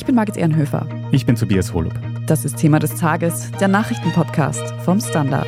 Ich 0.00 0.06
bin 0.06 0.14
Margit 0.14 0.38
Ehrenhöfer. 0.38 0.86
Ich 1.12 1.26
bin 1.26 1.36
Tobias 1.36 1.74
Holub. 1.74 1.92
Das 2.26 2.46
ist 2.46 2.56
Thema 2.56 2.78
des 2.78 2.94
Tages, 2.94 3.50
der 3.60 3.68
Nachrichtenpodcast 3.68 4.72
vom 4.82 4.98
Standard. 4.98 5.46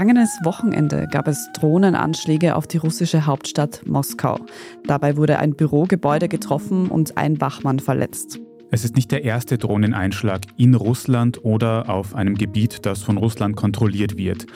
Vergangenes 0.00 0.38
Wochenende 0.44 1.08
gab 1.08 1.28
es 1.28 1.50
Drohnenanschläge 1.52 2.56
auf 2.56 2.66
die 2.66 2.78
russische 2.78 3.26
Hauptstadt 3.26 3.82
Moskau. 3.86 4.38
Dabei 4.86 5.18
wurde 5.18 5.38
ein 5.38 5.54
Bürogebäude 5.54 6.26
getroffen 6.26 6.88
und 6.88 7.18
ein 7.18 7.38
Wachmann 7.42 7.80
verletzt. 7.80 8.40
Es 8.72 8.84
ist 8.84 8.94
nicht 8.94 9.10
der 9.10 9.24
erste 9.24 9.58
Drohneneinschlag 9.58 10.42
in 10.56 10.74
Russland 10.74 11.44
oder 11.44 11.90
auf 11.90 12.14
einem 12.14 12.36
Gebiet, 12.36 12.86
das 12.86 13.02
von 13.02 13.16
Russland 13.16 13.56
kontrolliert 13.56 14.16
wird. 14.16 14.46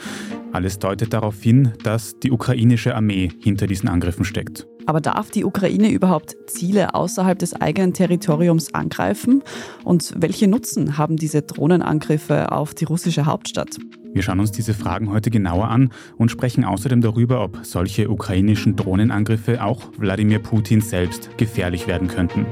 Alles 0.53 0.79
deutet 0.79 1.11
darauf 1.11 1.41
hin, 1.41 1.73
dass 1.83 2.17
die 2.19 2.31
ukrainische 2.31 2.95
Armee 2.95 3.29
hinter 3.41 3.67
diesen 3.67 3.89
Angriffen 3.89 4.23
steckt. 4.23 4.67
Aber 4.85 5.01
darf 5.01 5.31
die 5.31 5.43
Ukraine 5.43 5.91
überhaupt 5.91 6.37
Ziele 6.47 6.93
außerhalb 6.95 7.37
des 7.37 7.59
eigenen 7.59 7.93
Territoriums 7.93 8.73
angreifen? 8.73 9.43
Und 9.83 10.13
welche 10.15 10.47
Nutzen 10.47 10.97
haben 10.97 11.17
diese 11.17 11.41
Drohnenangriffe 11.41 12.53
auf 12.53 12.73
die 12.73 12.85
russische 12.85 13.25
Hauptstadt? 13.25 13.77
Wir 14.13 14.21
schauen 14.21 14.39
uns 14.39 14.53
diese 14.53 14.73
Fragen 14.73 15.11
heute 15.11 15.29
genauer 15.29 15.67
an 15.67 15.89
und 16.15 16.31
sprechen 16.31 16.63
außerdem 16.63 17.01
darüber, 17.01 17.43
ob 17.43 17.59
solche 17.63 18.09
ukrainischen 18.09 18.77
Drohnenangriffe 18.77 19.61
auch 19.61 19.81
Wladimir 19.97 20.39
Putin 20.39 20.79
selbst 20.79 21.37
gefährlich 21.37 21.85
werden 21.87 22.07
könnten. 22.07 22.45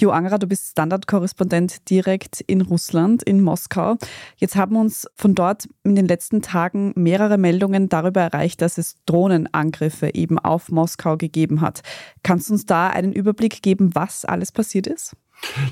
Jo 0.00 0.10
Angerer, 0.10 0.38
du 0.38 0.46
bist 0.46 0.70
Standardkorrespondent 0.70 1.90
direkt 1.90 2.40
in 2.42 2.60
Russland, 2.60 3.24
in 3.24 3.40
Moskau. 3.40 3.96
Jetzt 4.36 4.54
haben 4.54 4.76
uns 4.76 5.08
von 5.16 5.34
dort 5.34 5.68
in 5.82 5.96
den 5.96 6.06
letzten 6.06 6.40
Tagen 6.40 6.92
mehrere 6.94 7.36
Meldungen 7.36 7.88
darüber 7.88 8.20
erreicht, 8.20 8.62
dass 8.62 8.78
es 8.78 8.94
Drohnenangriffe 9.06 10.14
eben 10.14 10.38
auf 10.38 10.70
Moskau 10.70 11.16
gegeben 11.16 11.62
hat. 11.62 11.80
Kannst 12.22 12.48
du 12.48 12.52
uns 12.52 12.64
da 12.64 12.86
einen 12.86 13.12
Überblick 13.12 13.60
geben, 13.60 13.92
was 13.96 14.24
alles 14.24 14.52
passiert 14.52 14.86
ist? 14.86 15.16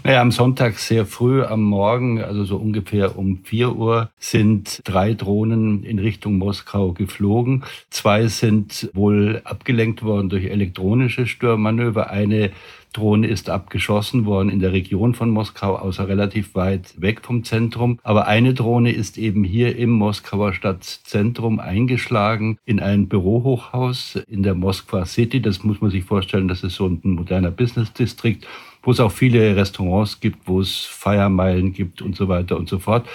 Naja, 0.05 0.21
am 0.21 0.31
Sonntag 0.31 0.79
sehr 0.79 1.07
früh 1.07 1.43
am 1.43 1.63
Morgen, 1.63 2.23
also 2.23 2.45
so 2.45 2.57
ungefähr 2.57 3.19
um 3.19 3.41
4 3.45 3.77
Uhr, 3.77 4.11
sind 4.19 4.81
drei 4.85 5.15
Drohnen 5.15 5.83
in 5.85 5.99
Richtung 5.99 6.39
Moskau 6.39 6.93
geflogen. 6.93 7.65
Zwei 7.91 8.29
sind 8.29 8.91
wohl 8.95 9.41
abgelenkt 9.45 10.03
worden 10.03 10.29
durch 10.29 10.45
elektronische 10.45 11.27
Störmanöver. 11.27 12.11
Eine 12.11 12.51
Drohne 12.97 13.27
ist 13.27 13.51
abgeschossen 13.51 14.25
worden 14.25 14.49
in 14.49 14.61
der 14.61 14.73
Region 14.73 15.13
von 15.13 15.29
Moskau, 15.29 15.77
außer 15.77 16.09
relativ 16.09 16.55
weit 16.55 16.95
weg 17.01 17.21
vom 17.23 17.45
Zentrum. 17.45 17.99
Aber 18.03 18.27
eine 18.27 18.55
Drohne 18.55 18.91
ist 18.93 19.19
eben 19.19 19.45
hier 19.45 19.77
im 19.77 19.91
Moskauer 19.91 20.55
Stadtzentrum 20.55 21.61
eingeschlagen 21.61 22.59
in 22.65 22.81
ein 22.81 23.09
Bürohochhaus 23.09 24.17
in 24.29 24.43
der 24.43 24.55
Moskwa 24.55 25.05
City. 25.05 25.43
Das 25.43 25.63
muss 25.63 25.83
man 25.83 25.91
sich 25.91 26.05
vorstellen, 26.05 26.49
das 26.49 26.63
ist 26.63 26.77
so 26.77 26.87
ein 26.87 27.01
moderner 27.03 27.51
Business 27.51 27.93
District 27.93 28.39
wo 28.87 28.93
es 28.93 29.01
auch 29.01 29.11
viele 29.11 29.57
Restaurants 29.57 30.21
gibt, 30.21 30.47
wo 30.47 30.61
es 30.61 30.85
Feiermeilen 30.85 31.73
gibt 31.73 32.03
und 32.03 32.15
so 32.15 32.29
weiter 32.29 32.57
und 32.57 32.69
so 32.69 32.79
fort. 32.79 33.07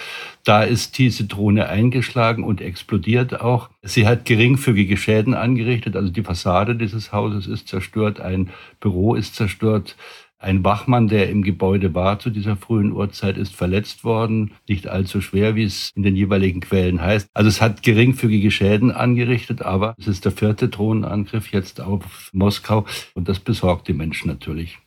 Da 0.44 0.62
ist 0.62 0.98
diese 0.98 1.24
Drohne 1.24 1.68
eingeschlagen 1.68 2.44
und 2.44 2.60
explodiert 2.60 3.40
auch. 3.40 3.70
Sie 3.82 4.06
hat 4.06 4.26
geringfügige 4.26 4.98
Schäden 4.98 5.32
angerichtet, 5.34 5.96
also 5.96 6.10
die 6.10 6.22
Fassade 6.22 6.76
dieses 6.76 7.12
Hauses 7.12 7.46
ist 7.46 7.68
zerstört, 7.68 8.20
ein 8.20 8.50
Büro 8.80 9.14
ist 9.14 9.34
zerstört. 9.34 9.96
Ein 10.38 10.64
Wachmann, 10.64 11.06
der 11.06 11.30
im 11.30 11.42
Gebäude 11.42 11.94
war 11.94 12.18
zu 12.18 12.28
dieser 12.28 12.56
frühen 12.56 12.90
Uhrzeit, 12.92 13.38
ist 13.38 13.54
verletzt 13.54 14.02
worden. 14.02 14.50
Nicht 14.68 14.88
allzu 14.88 15.20
schwer, 15.20 15.54
wie 15.54 15.62
es 15.62 15.92
in 15.94 16.02
den 16.02 16.16
jeweiligen 16.16 16.60
Quellen 16.60 17.00
heißt. 17.00 17.28
Also 17.32 17.48
es 17.48 17.60
hat 17.62 17.84
geringfügige 17.84 18.50
Schäden 18.50 18.90
angerichtet, 18.90 19.62
aber 19.62 19.94
es 19.98 20.08
ist 20.08 20.24
der 20.24 20.32
vierte 20.32 20.68
Drohnenangriff 20.68 21.52
jetzt 21.52 21.80
auf 21.80 22.28
Moskau 22.32 22.84
und 23.14 23.28
das 23.28 23.38
besorgt 23.38 23.86
die 23.86 23.92
Menschen 23.92 24.26
natürlich. 24.26 24.81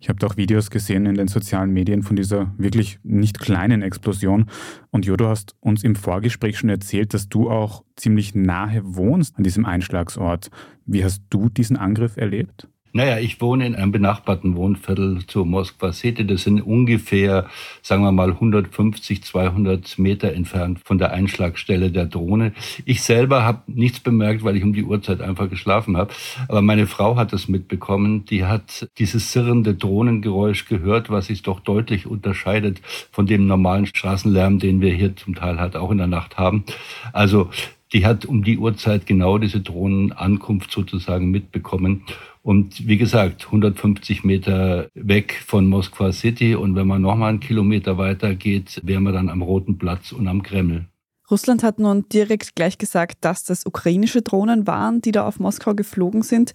Ich 0.00 0.08
habe 0.08 0.24
auch 0.26 0.36
Videos 0.36 0.70
gesehen 0.70 1.06
in 1.06 1.14
den 1.14 1.28
sozialen 1.28 1.72
Medien 1.72 2.02
von 2.02 2.16
dieser 2.16 2.52
wirklich 2.58 2.98
nicht 3.02 3.38
kleinen 3.38 3.82
Explosion. 3.82 4.46
Und 4.90 5.06
Jo, 5.06 5.16
du 5.16 5.26
hast 5.26 5.56
uns 5.60 5.82
im 5.84 5.96
Vorgespräch 5.96 6.58
schon 6.58 6.70
erzählt, 6.70 7.14
dass 7.14 7.28
du 7.28 7.50
auch 7.50 7.84
ziemlich 7.96 8.34
nahe 8.34 8.82
wohnst 8.84 9.36
an 9.36 9.44
diesem 9.44 9.64
Einschlagsort. 9.64 10.50
Wie 10.84 11.04
hast 11.04 11.22
du 11.30 11.48
diesen 11.48 11.76
Angriff 11.76 12.16
erlebt? 12.16 12.68
Naja, 12.96 13.18
ich 13.18 13.42
wohne 13.42 13.66
in 13.66 13.74
einem 13.74 13.92
benachbarten 13.92 14.56
Wohnviertel 14.56 15.26
zur 15.26 15.44
Moskwa 15.44 15.92
City. 15.92 16.26
Das 16.26 16.44
sind 16.44 16.62
ungefähr, 16.62 17.44
sagen 17.82 18.02
wir 18.02 18.10
mal, 18.10 18.30
150, 18.30 19.22
200 19.22 19.98
Meter 19.98 20.32
entfernt 20.32 20.80
von 20.82 20.96
der 20.96 21.12
Einschlagstelle 21.12 21.90
der 21.90 22.06
Drohne. 22.06 22.54
Ich 22.86 23.02
selber 23.02 23.44
habe 23.44 23.60
nichts 23.66 24.00
bemerkt, 24.00 24.44
weil 24.44 24.56
ich 24.56 24.64
um 24.64 24.72
die 24.72 24.84
Uhrzeit 24.84 25.20
einfach 25.20 25.50
geschlafen 25.50 25.98
habe. 25.98 26.14
Aber 26.48 26.62
meine 26.62 26.86
Frau 26.86 27.16
hat 27.16 27.34
es 27.34 27.48
mitbekommen. 27.48 28.24
Die 28.24 28.46
hat 28.46 28.88
dieses 28.96 29.30
sirrende 29.30 29.74
Drohnengeräusch 29.74 30.64
gehört, 30.64 31.10
was 31.10 31.26
sich 31.26 31.42
doch 31.42 31.60
deutlich 31.60 32.06
unterscheidet 32.06 32.80
von 33.12 33.26
dem 33.26 33.46
normalen 33.46 33.84
Straßenlärm, 33.84 34.58
den 34.58 34.80
wir 34.80 34.94
hier 34.94 35.14
zum 35.16 35.34
Teil 35.34 35.60
halt 35.60 35.76
auch 35.76 35.90
in 35.90 35.98
der 35.98 36.06
Nacht 36.06 36.38
haben. 36.38 36.64
Also 37.12 37.50
die 37.92 38.04
hat 38.04 38.24
um 38.24 38.42
die 38.42 38.58
Uhrzeit 38.58 39.06
genau 39.06 39.38
diese 39.38 39.60
Drohnenankunft 39.60 40.72
sozusagen 40.72 41.30
mitbekommen. 41.30 42.02
Und 42.46 42.86
wie 42.86 42.96
gesagt, 42.96 43.46
150 43.46 44.22
Meter 44.22 44.88
weg 44.94 45.42
von 45.44 45.66
Moskwa 45.66 46.12
City. 46.12 46.54
Und 46.54 46.76
wenn 46.76 46.86
man 46.86 47.02
nochmal 47.02 47.30
einen 47.30 47.40
Kilometer 47.40 47.98
weiter 47.98 48.36
geht, 48.36 48.80
wären 48.84 49.02
wir 49.02 49.10
dann 49.10 49.30
am 49.30 49.42
Roten 49.42 49.78
Platz 49.78 50.12
und 50.12 50.28
am 50.28 50.44
Kreml. 50.44 50.86
Russland 51.28 51.64
hat 51.64 51.80
nun 51.80 52.08
direkt 52.08 52.54
gleich 52.54 52.78
gesagt, 52.78 53.16
dass 53.22 53.42
das 53.42 53.66
ukrainische 53.66 54.22
Drohnen 54.22 54.68
waren, 54.68 55.00
die 55.00 55.10
da 55.10 55.26
auf 55.26 55.40
Moskau 55.40 55.74
geflogen 55.74 56.22
sind. 56.22 56.52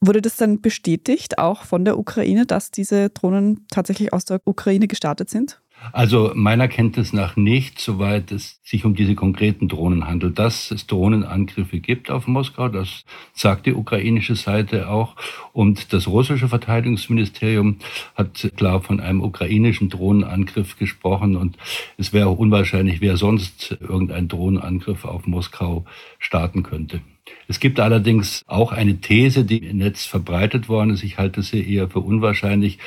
Wurde 0.00 0.22
das 0.22 0.36
dann 0.36 0.62
bestätigt, 0.62 1.38
auch 1.38 1.64
von 1.64 1.84
der 1.84 1.98
Ukraine, 1.98 2.46
dass 2.46 2.70
diese 2.70 3.10
Drohnen 3.10 3.66
tatsächlich 3.70 4.14
aus 4.14 4.24
der 4.24 4.40
Ukraine 4.46 4.88
gestartet 4.88 5.28
sind? 5.28 5.60
Also 5.92 6.32
meiner 6.34 6.68
Kenntnis 6.68 7.12
nach 7.12 7.36
nicht, 7.36 7.80
soweit 7.80 8.32
es 8.32 8.60
sich 8.62 8.84
um 8.84 8.94
diese 8.94 9.14
konkreten 9.14 9.68
Drohnen 9.68 10.06
handelt. 10.06 10.38
Dass 10.38 10.70
es 10.70 10.86
Drohnenangriffe 10.86 11.80
gibt 11.80 12.10
auf 12.10 12.26
Moskau, 12.26 12.68
das 12.68 13.04
sagt 13.32 13.66
die 13.66 13.74
ukrainische 13.74 14.34
Seite 14.34 14.88
auch. 14.88 15.16
Und 15.52 15.92
das 15.92 16.06
russische 16.06 16.48
Verteidigungsministerium 16.48 17.76
hat 18.14 18.50
klar 18.56 18.82
von 18.82 19.00
einem 19.00 19.22
ukrainischen 19.22 19.88
Drohnenangriff 19.88 20.76
gesprochen. 20.76 21.36
Und 21.36 21.56
es 21.96 22.12
wäre 22.12 22.28
auch 22.28 22.38
unwahrscheinlich, 22.38 23.00
wer 23.00 23.16
sonst 23.16 23.76
irgendein 23.80 24.28
Drohnenangriff 24.28 25.04
auf 25.04 25.26
Moskau 25.26 25.84
starten 26.18 26.62
könnte. 26.62 27.00
Es 27.46 27.60
gibt 27.60 27.80
allerdings 27.80 28.42
auch 28.46 28.72
eine 28.72 29.00
These, 29.00 29.44
die 29.44 29.58
im 29.58 29.78
Netz 29.78 30.04
verbreitet 30.04 30.68
worden 30.68 30.90
ist. 30.90 31.02
Ich 31.02 31.18
halte 31.18 31.42
sie 31.42 31.66
eher 31.66 31.88
für 31.88 32.00
unwahrscheinlich, 32.00 32.78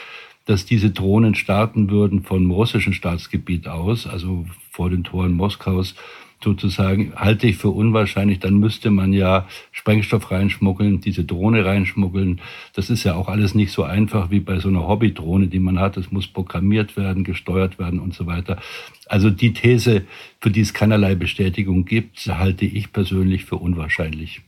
dass 0.45 0.65
diese 0.65 0.91
Drohnen 0.91 1.35
starten 1.35 1.89
würden 1.89 2.23
vom 2.23 2.51
russischen 2.51 2.93
Staatsgebiet 2.93 3.67
aus, 3.67 4.07
also 4.07 4.45
vor 4.71 4.89
den 4.89 5.03
Toren 5.03 5.33
Moskaus 5.33 5.95
sozusagen, 6.43 7.13
halte 7.15 7.47
ich 7.47 7.57
für 7.57 7.69
unwahrscheinlich. 7.69 8.39
Dann 8.39 8.55
müsste 8.55 8.89
man 8.89 9.13
ja 9.13 9.47
Sprengstoff 9.71 10.31
reinschmuggeln, 10.31 11.01
diese 11.01 11.23
Drohne 11.23 11.65
reinschmuggeln. 11.65 12.41
Das 12.73 12.89
ist 12.89 13.03
ja 13.03 13.15
auch 13.15 13.27
alles 13.27 13.53
nicht 13.53 13.71
so 13.71 13.83
einfach 13.83 14.31
wie 14.31 14.39
bei 14.39 14.59
so 14.59 14.69
einer 14.69 14.87
Hobbydrohne, 14.87 15.47
die 15.47 15.59
man 15.59 15.79
hat. 15.79 15.97
Es 15.97 16.11
muss 16.11 16.27
programmiert 16.27 16.97
werden, 16.97 17.23
gesteuert 17.23 17.79
werden 17.79 17.99
und 17.99 18.13
so 18.13 18.25
weiter. 18.25 18.57
Also 19.07 19.29
die 19.29 19.53
These, 19.53 20.03
für 20.39 20.51
die 20.51 20.61
es 20.61 20.73
keinerlei 20.73 21.15
Bestätigung 21.15 21.85
gibt, 21.85 22.17
halte 22.27 22.65
ich 22.65 22.91
persönlich 22.91 23.45
für 23.45 23.57
unwahrscheinlich. 23.57 24.41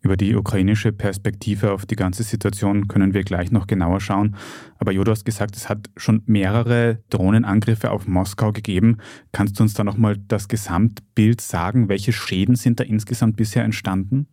Über 0.00 0.16
die 0.16 0.36
ukrainische 0.36 0.92
Perspektive 0.92 1.72
auf 1.72 1.84
die 1.84 1.96
ganze 1.96 2.22
Situation 2.22 2.86
können 2.86 3.14
wir 3.14 3.24
gleich 3.24 3.50
noch 3.50 3.66
genauer 3.66 4.00
schauen. 4.00 4.36
Aber 4.78 4.92
Jo, 4.92 5.02
du 5.02 5.10
hast 5.10 5.24
gesagt, 5.24 5.56
es 5.56 5.68
hat 5.68 5.90
schon 5.96 6.22
mehrere 6.26 7.02
Drohnenangriffe 7.10 7.90
auf 7.90 8.06
Moskau 8.06 8.52
gegeben. 8.52 8.98
Kannst 9.32 9.58
du 9.58 9.64
uns 9.64 9.74
da 9.74 9.82
nochmal 9.82 10.16
das 10.28 10.46
Gesamtbild 10.46 11.40
sagen? 11.40 11.88
Welche 11.88 12.12
Schäden 12.12 12.54
sind 12.54 12.78
da 12.78 12.84
insgesamt 12.84 13.36
bisher 13.36 13.64
entstanden? 13.64 14.28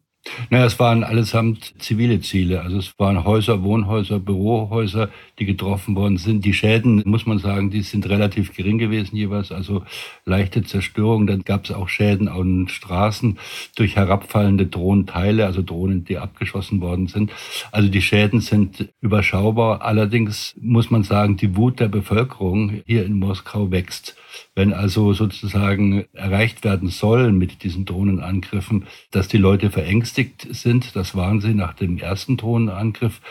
Naja, 0.49 0.65
es 0.65 0.79
waren 0.79 1.03
allesamt 1.03 1.75
zivile 1.77 2.19
Ziele. 2.19 2.61
Also 2.61 2.77
es 2.77 2.93
waren 2.97 3.23
Häuser, 3.23 3.63
Wohnhäuser, 3.63 4.19
Bürohäuser, 4.19 5.09
die 5.39 5.45
getroffen 5.45 5.95
worden 5.95 6.17
sind. 6.17 6.45
Die 6.45 6.53
Schäden, 6.53 7.03
muss 7.05 7.25
man 7.25 7.37
sagen, 7.37 7.69
die 7.69 7.81
sind 7.81 8.09
relativ 8.09 8.55
gering 8.55 8.77
gewesen 8.77 9.15
jeweils. 9.15 9.51
Also 9.51 9.83
leichte 10.25 10.63
Zerstörung. 10.63 11.27
Dann 11.27 11.43
gab 11.43 11.65
es 11.65 11.71
auch 11.71 11.89
Schäden 11.89 12.27
an 12.27 12.67
Straßen 12.67 13.37
durch 13.75 13.95
herabfallende 13.95 14.65
Drohnenteile, 14.65 15.45
also 15.45 15.61
Drohnen, 15.61 16.05
die 16.05 16.17
abgeschossen 16.17 16.81
worden 16.81 17.07
sind. 17.07 17.31
Also 17.71 17.89
die 17.89 18.01
Schäden 18.01 18.41
sind 18.41 18.89
überschaubar. 19.01 19.83
Allerdings 19.83 20.55
muss 20.59 20.89
man 20.89 21.03
sagen, 21.03 21.37
die 21.37 21.55
Wut 21.55 21.79
der 21.79 21.87
Bevölkerung 21.87 22.81
hier 22.85 23.05
in 23.05 23.19
Moskau 23.19 23.71
wächst. 23.71 24.15
Wenn 24.53 24.73
also 24.73 25.13
sozusagen 25.13 26.05
erreicht 26.13 26.63
werden 26.63 26.89
soll 26.89 27.31
mit 27.31 27.63
diesen 27.63 27.85
Drohnenangriffen, 27.85 28.85
dass 29.11 29.27
die 29.27 29.37
Leute 29.37 29.69
verängstigt 29.69 30.14
verängstigt 30.15 30.47
sind. 30.51 30.95
Das 30.95 31.15
waren 31.15 31.41
sie 31.41 31.53
nach 31.53 31.73
dem 31.73 31.97
ersten 31.97 32.37
Drohnenangriff. 32.37 33.21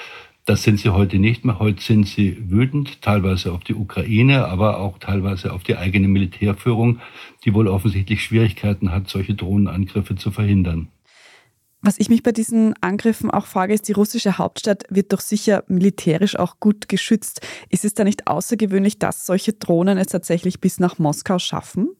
Das 0.46 0.62
sind 0.62 0.78
sie 0.78 0.90
heute 0.90 1.18
nicht 1.18 1.44
mehr. 1.44 1.58
Heute 1.58 1.82
sind 1.82 2.06
sie 2.06 2.36
wütend, 2.50 3.00
teilweise 3.00 3.52
auf 3.52 3.64
die 3.64 3.74
Ukraine, 3.74 4.46
aber 4.46 4.78
auch 4.78 4.98
teilweise 4.98 5.52
auf 5.52 5.62
die 5.62 5.76
eigene 5.76 6.06
Militärführung, 6.06 7.00
die 7.44 7.54
wohl 7.54 7.66
offensichtlich 7.66 8.22
Schwierigkeiten 8.22 8.90
hat, 8.90 9.08
solche 9.08 9.34
Drohnenangriffe 9.34 10.16
zu 10.16 10.30
verhindern. 10.30 10.88
Was 11.80 11.98
ich 11.98 12.08
mich 12.08 12.22
bei 12.22 12.32
diesen 12.32 12.74
Angriffen 12.82 13.30
auch 13.30 13.46
frage, 13.46 13.74
ist, 13.74 13.88
die 13.88 13.92
russische 13.92 14.38
Hauptstadt 14.38 14.84
wird 14.88 15.12
doch 15.12 15.20
sicher 15.20 15.64
militärisch 15.68 16.38
auch 16.38 16.58
gut 16.60 16.88
geschützt. 16.88 17.40
Ist 17.68 17.84
es 17.84 17.94
da 17.94 18.04
nicht 18.04 18.26
außergewöhnlich, 18.26 18.98
dass 18.98 19.26
solche 19.26 19.52
Drohnen 19.54 19.98
es 19.98 20.08
tatsächlich 20.08 20.60
bis 20.60 20.80
nach 20.80 20.98
Moskau 20.98 21.38
schaffen? 21.38 21.90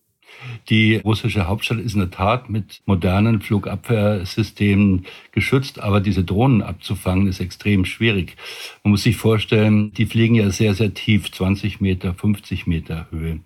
Die 0.69 0.97
russische 0.97 1.47
Hauptstadt 1.47 1.79
ist 1.79 1.95
in 1.95 2.01
der 2.01 2.11
Tat 2.11 2.51
mit 2.51 2.83
modernen 2.87 3.41
Flugabwehrsystemen 3.41 5.07
geschützt, 5.33 5.81
aber 5.81 6.01
diese 6.01 6.25
Drohnen 6.25 6.63
abzufangen 6.63 7.27
ist 7.27 7.41
extrem 7.41 7.85
schwierig. 7.85 8.37
Man 8.83 8.93
muss 8.93 9.03
sich 9.03 9.17
vorstellen, 9.17 9.93
die 9.93 10.07
fliegen 10.07 10.35
ja 10.35 10.51
sehr, 10.51 10.75
sehr 10.75 10.95
tief, 10.95 11.31
20 11.31 11.81
Meter, 11.81 12.15
50 12.15 12.67
Meter 12.67 13.07
Höhe. 13.11 13.41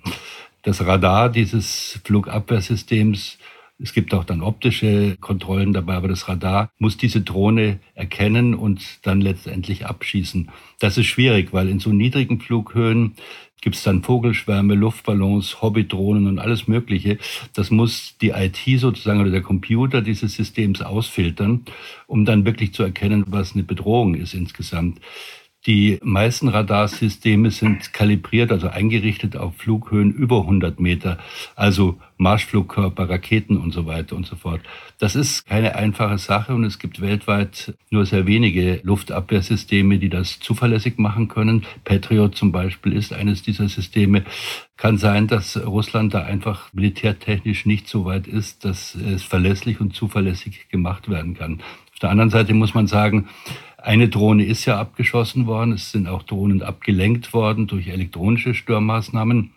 Das 0.62 0.84
Radar 0.84 1.28
dieses 1.30 2.00
Flugabwehrsystems 2.04 3.38
es 3.80 3.92
gibt 3.92 4.12
auch 4.12 4.24
dann 4.24 4.42
optische 4.42 5.16
Kontrollen 5.20 5.72
dabei, 5.72 5.94
aber 5.94 6.08
das 6.08 6.26
Radar 6.26 6.70
muss 6.78 6.96
diese 6.96 7.20
Drohne 7.20 7.78
erkennen 7.94 8.54
und 8.54 9.06
dann 9.06 9.20
letztendlich 9.20 9.86
abschießen. 9.86 10.50
Das 10.80 10.98
ist 10.98 11.06
schwierig, 11.06 11.52
weil 11.52 11.68
in 11.68 11.78
so 11.78 11.90
niedrigen 11.90 12.40
Flughöhen 12.40 13.14
gibt 13.60 13.76
es 13.76 13.82
dann 13.82 14.02
Vogelschwärme, 14.02 14.74
Luftballons, 14.74 15.60
Hobbydrohnen 15.62 16.26
und 16.26 16.38
alles 16.38 16.68
Mögliche. 16.68 17.18
Das 17.54 17.70
muss 17.70 18.16
die 18.20 18.30
IT 18.30 18.58
sozusagen 18.78 19.20
oder 19.20 19.30
der 19.30 19.42
Computer 19.42 20.00
dieses 20.02 20.34
Systems 20.34 20.82
ausfiltern, 20.82 21.62
um 22.06 22.24
dann 22.24 22.44
wirklich 22.44 22.72
zu 22.72 22.82
erkennen, 22.82 23.24
was 23.26 23.54
eine 23.54 23.64
Bedrohung 23.64 24.14
ist 24.14 24.34
insgesamt. 24.34 25.00
Die 25.66 25.98
meisten 26.02 26.48
Radarsysteme 26.48 27.50
sind 27.50 27.92
kalibriert, 27.92 28.52
also 28.52 28.68
eingerichtet 28.68 29.36
auf 29.36 29.56
Flughöhen 29.56 30.12
über 30.12 30.42
100 30.42 30.78
Meter, 30.78 31.18
also 31.56 31.98
Marschflugkörper, 32.16 33.10
Raketen 33.10 33.56
und 33.56 33.72
so 33.72 33.84
weiter 33.84 34.14
und 34.14 34.24
so 34.24 34.36
fort. 34.36 34.60
Das 34.98 35.16
ist 35.16 35.46
keine 35.46 35.74
einfache 35.74 36.18
Sache 36.18 36.54
und 36.54 36.64
es 36.64 36.78
gibt 36.78 37.00
weltweit 37.00 37.74
nur 37.90 38.06
sehr 38.06 38.26
wenige 38.26 38.80
Luftabwehrsysteme, 38.84 39.98
die 39.98 40.08
das 40.08 40.38
zuverlässig 40.38 40.98
machen 40.98 41.26
können. 41.26 41.66
Patriot 41.84 42.36
zum 42.36 42.52
Beispiel 42.52 42.92
ist 42.92 43.12
eines 43.12 43.42
dieser 43.42 43.68
Systeme. 43.68 44.24
Kann 44.76 44.96
sein, 44.96 45.26
dass 45.26 45.56
Russland 45.56 46.14
da 46.14 46.22
einfach 46.22 46.72
militärtechnisch 46.72 47.66
nicht 47.66 47.88
so 47.88 48.04
weit 48.04 48.28
ist, 48.28 48.64
dass 48.64 48.94
es 48.94 49.24
verlässlich 49.24 49.80
und 49.80 49.92
zuverlässig 49.92 50.68
gemacht 50.68 51.08
werden 51.08 51.34
kann. 51.34 51.62
Auf 51.98 52.02
der 52.02 52.10
anderen 52.10 52.30
Seite 52.30 52.54
muss 52.54 52.74
man 52.74 52.86
sagen, 52.86 53.26
eine 53.76 54.08
Drohne 54.08 54.44
ist 54.44 54.66
ja 54.66 54.78
abgeschossen 54.78 55.48
worden. 55.48 55.72
Es 55.72 55.90
sind 55.90 56.06
auch 56.06 56.22
Drohnen 56.22 56.62
abgelenkt 56.62 57.32
worden 57.32 57.66
durch 57.66 57.88
elektronische 57.88 58.54
Störmaßnahmen 58.54 59.50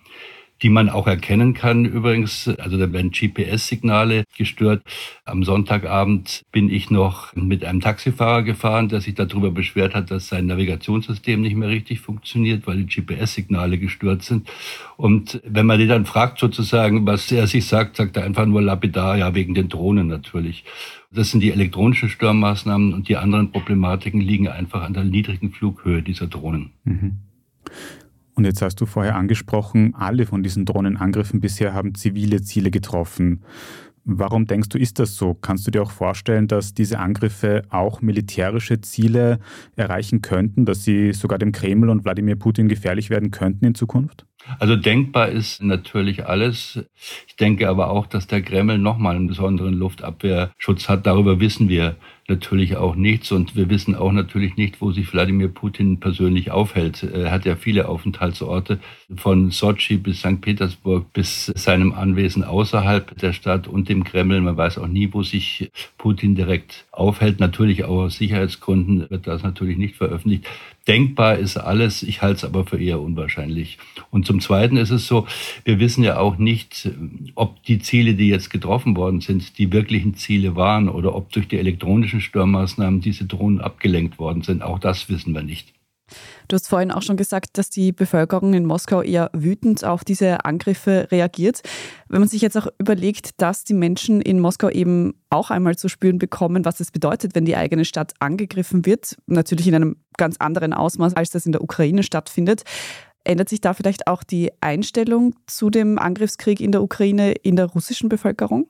die 0.61 0.69
man 0.69 0.89
auch 0.89 1.07
erkennen 1.07 1.53
kann 1.53 1.85
übrigens. 1.85 2.47
Also 2.59 2.77
da 2.77 2.91
werden 2.93 3.11
GPS-Signale 3.11 4.23
gestört. 4.37 4.83
Am 5.25 5.43
Sonntagabend 5.43 6.43
bin 6.51 6.69
ich 6.69 6.91
noch 6.91 7.33
mit 7.35 7.65
einem 7.65 7.81
Taxifahrer 7.81 8.43
gefahren, 8.43 8.89
der 8.89 9.01
sich 9.01 9.15
darüber 9.15 9.51
beschwert 9.51 9.95
hat, 9.95 10.11
dass 10.11 10.27
sein 10.27 10.45
Navigationssystem 10.45 11.41
nicht 11.41 11.55
mehr 11.55 11.69
richtig 11.69 11.99
funktioniert, 11.99 12.67
weil 12.67 12.83
die 12.83 13.01
GPS-Signale 13.01 13.77
gestört 13.77 14.23
sind. 14.23 14.49
Und 14.97 15.41
wenn 15.45 15.65
man 15.65 15.79
den 15.79 15.89
dann 15.89 16.05
fragt 16.05 16.39
sozusagen, 16.39 17.05
was 17.05 17.31
er 17.31 17.47
sich 17.47 17.65
sagt, 17.65 17.97
sagt 17.97 18.17
er 18.17 18.23
einfach 18.23 18.45
nur 18.45 18.61
lapidar, 18.61 19.17
ja, 19.17 19.33
wegen 19.33 19.55
den 19.55 19.69
Drohnen 19.69 20.07
natürlich. 20.07 20.63
Das 21.13 21.29
sind 21.29 21.41
die 21.41 21.51
elektronischen 21.51 22.09
Störmaßnahmen 22.09 22.93
und 22.93 23.09
die 23.09 23.17
anderen 23.17 23.51
Problematiken 23.51 24.21
liegen 24.21 24.47
einfach 24.47 24.81
an 24.83 24.93
der 24.93 25.03
niedrigen 25.03 25.51
Flughöhe 25.51 26.01
dieser 26.01 26.27
Drohnen. 26.27 26.71
Mhm. 26.85 27.17
Und 28.33 28.45
jetzt 28.45 28.61
hast 28.61 28.79
du 28.79 28.85
vorher 28.85 29.15
angesprochen, 29.15 29.93
alle 29.93 30.25
von 30.25 30.41
diesen 30.41 30.65
Drohnenangriffen 30.65 31.41
bisher 31.41 31.73
haben 31.73 31.95
zivile 31.95 32.41
Ziele 32.41 32.71
getroffen. 32.71 33.41
Warum 34.03 34.47
denkst 34.47 34.69
du, 34.69 34.79
ist 34.79 34.99
das 34.99 35.15
so? 35.15 35.35
Kannst 35.35 35.67
du 35.67 35.71
dir 35.71 35.83
auch 35.83 35.91
vorstellen, 35.91 36.47
dass 36.47 36.73
diese 36.73 36.97
Angriffe 36.97 37.63
auch 37.69 38.01
militärische 38.01 38.81
Ziele 38.81 39.39
erreichen 39.75 40.21
könnten, 40.21 40.65
dass 40.65 40.83
sie 40.83 41.13
sogar 41.13 41.37
dem 41.37 41.51
Kreml 41.51 41.89
und 41.89 42.03
Wladimir 42.03 42.35
Putin 42.35 42.67
gefährlich 42.67 43.09
werden 43.09 43.31
könnten 43.31 43.65
in 43.65 43.75
Zukunft? 43.75 44.25
Also 44.59 44.75
denkbar 44.75 45.29
ist 45.29 45.61
natürlich 45.61 46.25
alles. 46.25 46.79
Ich 47.27 47.35
denke 47.35 47.69
aber 47.69 47.89
auch, 47.89 48.05
dass 48.05 48.27
der 48.27 48.41
Kreml 48.41 48.77
nochmal 48.77 49.15
einen 49.15 49.27
besonderen 49.27 49.73
Luftabwehrschutz 49.73 50.89
hat. 50.89 51.05
Darüber 51.05 51.39
wissen 51.39 51.69
wir 51.69 51.95
natürlich 52.27 52.77
auch 52.77 52.95
nichts. 52.95 53.31
Und 53.31 53.55
wir 53.55 53.69
wissen 53.69 53.95
auch 53.95 54.11
natürlich 54.11 54.55
nicht, 54.55 54.81
wo 54.81 54.91
sich 54.91 55.11
Wladimir 55.11 55.49
Putin 55.49 55.99
persönlich 55.99 56.49
aufhält. 56.51 57.03
Er 57.03 57.31
hat 57.31 57.45
ja 57.45 57.55
viele 57.55 57.87
Aufenthaltsorte 57.87 58.79
von 59.15 59.51
Sochi 59.51 59.97
bis 59.97 60.19
St. 60.19 60.41
Petersburg 60.41 61.11
bis 61.13 61.47
seinem 61.47 61.93
Anwesen 61.93 62.43
außerhalb 62.43 63.17
der 63.19 63.33
Stadt 63.33 63.67
und 63.67 63.89
dem 63.89 64.03
Kreml. 64.03 64.41
Man 64.41 64.57
weiß 64.57 64.77
auch 64.77 64.87
nie, 64.87 65.09
wo 65.11 65.23
sich 65.23 65.69
Putin 65.97 66.35
direkt 66.35 66.85
aufhält. 66.91 67.39
Natürlich 67.39 67.83
auch 67.83 68.03
aus 68.03 68.15
Sicherheitsgründen 68.15 69.09
wird 69.09 69.27
das 69.27 69.43
natürlich 69.43 69.77
nicht 69.77 69.95
veröffentlicht. 69.95 70.47
Denkbar 70.87 71.37
ist 71.37 71.57
alles, 71.57 72.01
ich 72.01 72.21
halte 72.23 72.37
es 72.37 72.43
aber 72.43 72.65
für 72.65 72.81
eher 72.81 72.99
unwahrscheinlich. 72.99 73.77
Und 74.09 74.25
zum 74.25 74.39
Zweiten 74.41 74.77
ist 74.77 74.89
es 74.89 75.05
so, 75.05 75.27
wir 75.63 75.79
wissen 75.79 76.03
ja 76.03 76.17
auch 76.17 76.37
nicht, 76.37 76.89
ob 77.35 77.63
die 77.63 77.79
Ziele, 77.79 78.15
die 78.15 78.29
jetzt 78.29 78.49
getroffen 78.49 78.95
worden 78.95 79.21
sind, 79.21 79.59
die 79.59 79.71
wirklichen 79.71 80.15
Ziele 80.15 80.55
waren 80.55 80.89
oder 80.89 81.15
ob 81.15 81.31
durch 81.31 81.47
die 81.47 81.59
elektronischen 81.59 82.19
Störmaßnahmen 82.19 82.99
diese 82.99 83.25
Drohnen 83.25 83.61
abgelenkt 83.61 84.17
worden 84.17 84.41
sind. 84.41 84.63
Auch 84.63 84.79
das 84.79 85.07
wissen 85.07 85.33
wir 85.33 85.43
nicht. 85.43 85.71
Du 86.47 86.55
hast 86.55 86.67
vorhin 86.67 86.91
auch 86.91 87.01
schon 87.01 87.17
gesagt, 87.17 87.57
dass 87.57 87.69
die 87.69 87.91
Bevölkerung 87.91 88.53
in 88.53 88.65
Moskau 88.65 89.01
eher 89.01 89.29
wütend 89.33 89.83
auf 89.83 90.03
diese 90.03 90.45
Angriffe 90.45 91.07
reagiert. 91.11 91.61
Wenn 92.07 92.19
man 92.19 92.29
sich 92.29 92.41
jetzt 92.41 92.57
auch 92.57 92.67
überlegt, 92.77 93.41
dass 93.41 93.63
die 93.63 93.73
Menschen 93.73 94.21
in 94.21 94.39
Moskau 94.39 94.69
eben 94.69 95.13
auch 95.29 95.49
einmal 95.49 95.77
zu 95.77 95.87
spüren 95.89 96.17
bekommen, 96.17 96.65
was 96.65 96.79
es 96.79 96.91
bedeutet, 96.91 97.35
wenn 97.35 97.45
die 97.45 97.55
eigene 97.55 97.85
Stadt 97.85 98.13
angegriffen 98.19 98.85
wird, 98.85 99.17
natürlich 99.27 99.67
in 99.67 99.75
einem 99.75 99.95
ganz 100.17 100.37
anderen 100.37 100.73
Ausmaß, 100.73 101.15
als 101.15 101.29
das 101.29 101.45
in 101.45 101.51
der 101.51 101.63
Ukraine 101.63 102.03
stattfindet, 102.03 102.63
ändert 103.23 103.49
sich 103.49 103.61
da 103.61 103.73
vielleicht 103.73 104.07
auch 104.07 104.23
die 104.23 104.51
Einstellung 104.61 105.35
zu 105.47 105.69
dem 105.69 105.99
Angriffskrieg 105.99 106.59
in 106.59 106.71
der 106.71 106.81
Ukraine 106.81 107.31
in 107.31 107.55
der 107.55 107.67
russischen 107.67 108.09
Bevölkerung? 108.09 108.69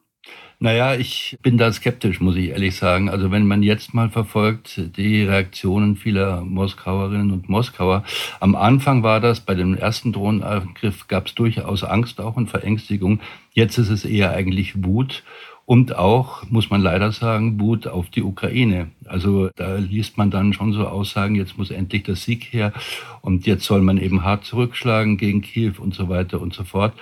Naja, 0.63 0.93
ich 0.93 1.39
bin 1.41 1.57
da 1.57 1.71
skeptisch, 1.71 2.21
muss 2.21 2.35
ich 2.35 2.49
ehrlich 2.49 2.75
sagen. 2.75 3.09
Also 3.09 3.31
wenn 3.31 3.47
man 3.47 3.63
jetzt 3.63 3.95
mal 3.95 4.11
verfolgt, 4.11 4.79
die 4.95 5.23
Reaktionen 5.23 5.95
vieler 5.95 6.41
Moskauerinnen 6.41 7.31
und 7.31 7.49
Moskauer. 7.49 8.03
Am 8.39 8.53
Anfang 8.53 9.01
war 9.01 9.19
das, 9.19 9.39
bei 9.39 9.55
dem 9.55 9.75
ersten 9.75 10.13
Drohnenangriff 10.13 11.07
gab 11.07 11.25
es 11.25 11.33
durchaus 11.33 11.83
Angst 11.83 12.21
auch 12.21 12.35
und 12.35 12.51
Verängstigung. 12.51 13.21
Jetzt 13.53 13.79
ist 13.79 13.89
es 13.89 14.05
eher 14.05 14.33
eigentlich 14.33 14.83
Wut 14.83 15.23
und 15.65 15.95
auch, 15.95 16.43
muss 16.51 16.69
man 16.69 16.81
leider 16.81 17.11
sagen, 17.11 17.59
Wut 17.59 17.87
auf 17.87 18.11
die 18.11 18.21
Ukraine. 18.21 18.91
Also 19.05 19.49
da 19.55 19.77
liest 19.77 20.19
man 20.19 20.29
dann 20.29 20.53
schon 20.53 20.73
so 20.73 20.85
Aussagen, 20.85 21.33
jetzt 21.33 21.57
muss 21.57 21.71
endlich 21.71 22.03
der 22.03 22.15
Sieg 22.15 22.53
her 22.53 22.71
und 23.21 23.47
jetzt 23.47 23.65
soll 23.65 23.81
man 23.81 23.97
eben 23.97 24.23
hart 24.23 24.45
zurückschlagen 24.45 25.17
gegen 25.17 25.41
Kiew 25.41 25.73
und 25.79 25.95
so 25.95 26.07
weiter 26.07 26.39
und 26.39 26.53
so 26.53 26.65
fort. 26.65 26.93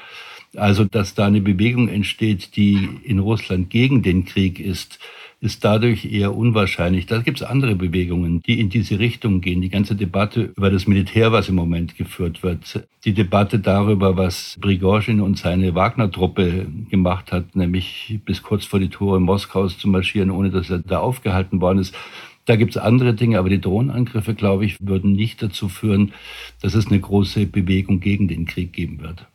Also, 0.56 0.86
dass 0.86 1.14
da 1.14 1.28
eine 1.28 1.42
Bewegung 1.42 1.90
entsteht, 1.90 2.56
die 2.56 2.90
in 3.04 3.20
Russland 3.20 3.70
gegen 3.70 4.02
den 4.02 4.26
Krieg 4.26 4.60
ist, 4.60 5.00
ist 5.42 5.64
dadurch 5.64 6.12
eher 6.12 6.36
unwahrscheinlich. 6.36 7.06
Da 7.06 7.22
gibt 7.22 7.40
es 7.42 7.48
andere 7.48 7.76
Bewegungen, 7.76 8.42
die 8.42 8.60
in 8.60 8.70
diese 8.70 9.00
Richtung 9.00 9.40
gehen. 9.40 9.62
Die 9.62 9.70
ganze 9.70 9.96
Debatte 9.96 10.52
über 10.58 10.70
das 10.70 10.86
Militär, 10.86 11.32
was 11.32 11.48
im 11.48 11.56
Moment 11.56 11.96
geführt 11.96 12.44
wird, 12.44 12.86
die 13.06 13.14
Debatte 13.14 13.60
darüber, 13.60 14.18
was 14.18 14.58
Prigozhin 14.60 15.22
und 15.22 15.38
seine 15.38 15.76
Wagner-Truppe 15.76 16.68
gemacht 16.90 17.32
hat, 17.32 17.56
nämlich 17.56 18.20
bis 18.26 18.44
kurz 18.44 18.66
vor 18.66 18.80
die 18.80 18.90
Tore 18.90 19.22
Moskaus 19.22 19.78
zu 19.78 19.88
marschieren, 19.88 20.32
ohne 20.32 20.50
dass 20.50 20.70
er 20.70 20.80
da 20.80 21.00
aufgehalten 21.00 21.62
worden 21.62 21.80
ist. 21.80 21.96
Da 22.46 22.56
gibt 22.56 22.72
es 22.72 22.82
andere 22.82 23.14
Dinge, 23.14 23.40
aber 23.40 23.50
die 23.50 23.62
Drohnenangriffe, 23.62 24.34
glaube 24.34 24.66
ich, 24.66 24.78
würden 24.82 25.14
nicht 25.14 25.42
dazu 25.42 25.70
führen, 25.70 26.14
dass 26.62 26.74
es 26.74 26.88
eine 26.88 27.00
große 27.00 27.46
Bewegung 27.46 28.00
gegen 28.00 28.28
den 28.28 28.46
Krieg 28.46 28.74
geben 28.74 29.00
wird. 29.02 29.28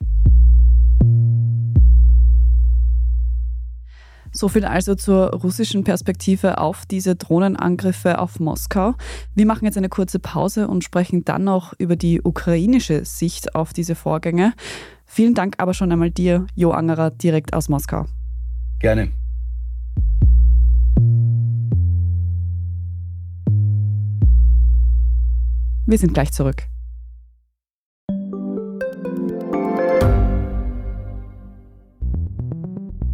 So 4.37 4.49
viel 4.49 4.65
also 4.65 4.97
zur 4.97 5.31
russischen 5.33 5.85
Perspektive 5.85 6.59
auf 6.59 6.87
diese 6.87 7.15
Drohnenangriffe 7.15 8.19
auf 8.19 8.41
Moskau. 8.41 8.95
Wir 9.37 9.47
machen 9.47 9.65
jetzt 9.65 9.79
eine 9.79 9.89
kurze 9.89 10.19
Pause 10.19 10.67
und 10.67 10.83
sprechen 10.83 11.25
dann 11.25 11.45
noch 11.45 11.73
über 11.79 11.95
die 11.95 12.21
ukrainische 12.21 13.05
Sicht 13.05 13.55
auf 13.55 13.73
diese 13.73 13.95
Vorgänge. 13.95 14.53
Vielen 15.07 15.35
Dank 15.35 15.55
aber 15.59 15.73
schon 15.73 15.93
einmal 15.93 16.11
dir, 16.11 16.49
Jo 16.57 16.73
Angerer, 16.73 17.13
direkt 17.13 17.55
aus 17.55 17.69
Moskau. 17.69 18.07
Gerne. 18.81 19.13
Wir 25.87 25.99
sind 25.99 26.13
gleich 26.13 26.33
zurück. 26.33 26.65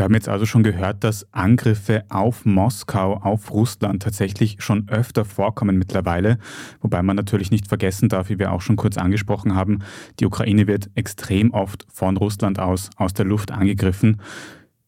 Wir 0.00 0.04
haben 0.04 0.14
jetzt 0.14 0.30
also 0.30 0.46
schon 0.46 0.62
gehört, 0.62 1.04
dass 1.04 1.30
Angriffe 1.30 2.04
auf 2.08 2.46
Moskau, 2.46 3.18
auf 3.18 3.50
Russland 3.50 4.02
tatsächlich 4.02 4.56
schon 4.60 4.88
öfter 4.88 5.26
vorkommen 5.26 5.76
mittlerweile. 5.76 6.38
Wobei 6.80 7.02
man 7.02 7.16
natürlich 7.16 7.50
nicht 7.50 7.68
vergessen 7.68 8.08
darf, 8.08 8.30
wie 8.30 8.38
wir 8.38 8.50
auch 8.50 8.62
schon 8.62 8.76
kurz 8.76 8.96
angesprochen 8.96 9.54
haben, 9.54 9.80
die 10.18 10.24
Ukraine 10.24 10.66
wird 10.66 10.88
extrem 10.94 11.50
oft 11.50 11.86
von 11.92 12.16
Russland 12.16 12.58
aus, 12.58 12.88
aus 12.96 13.12
der 13.12 13.26
Luft 13.26 13.50
angegriffen. 13.50 14.22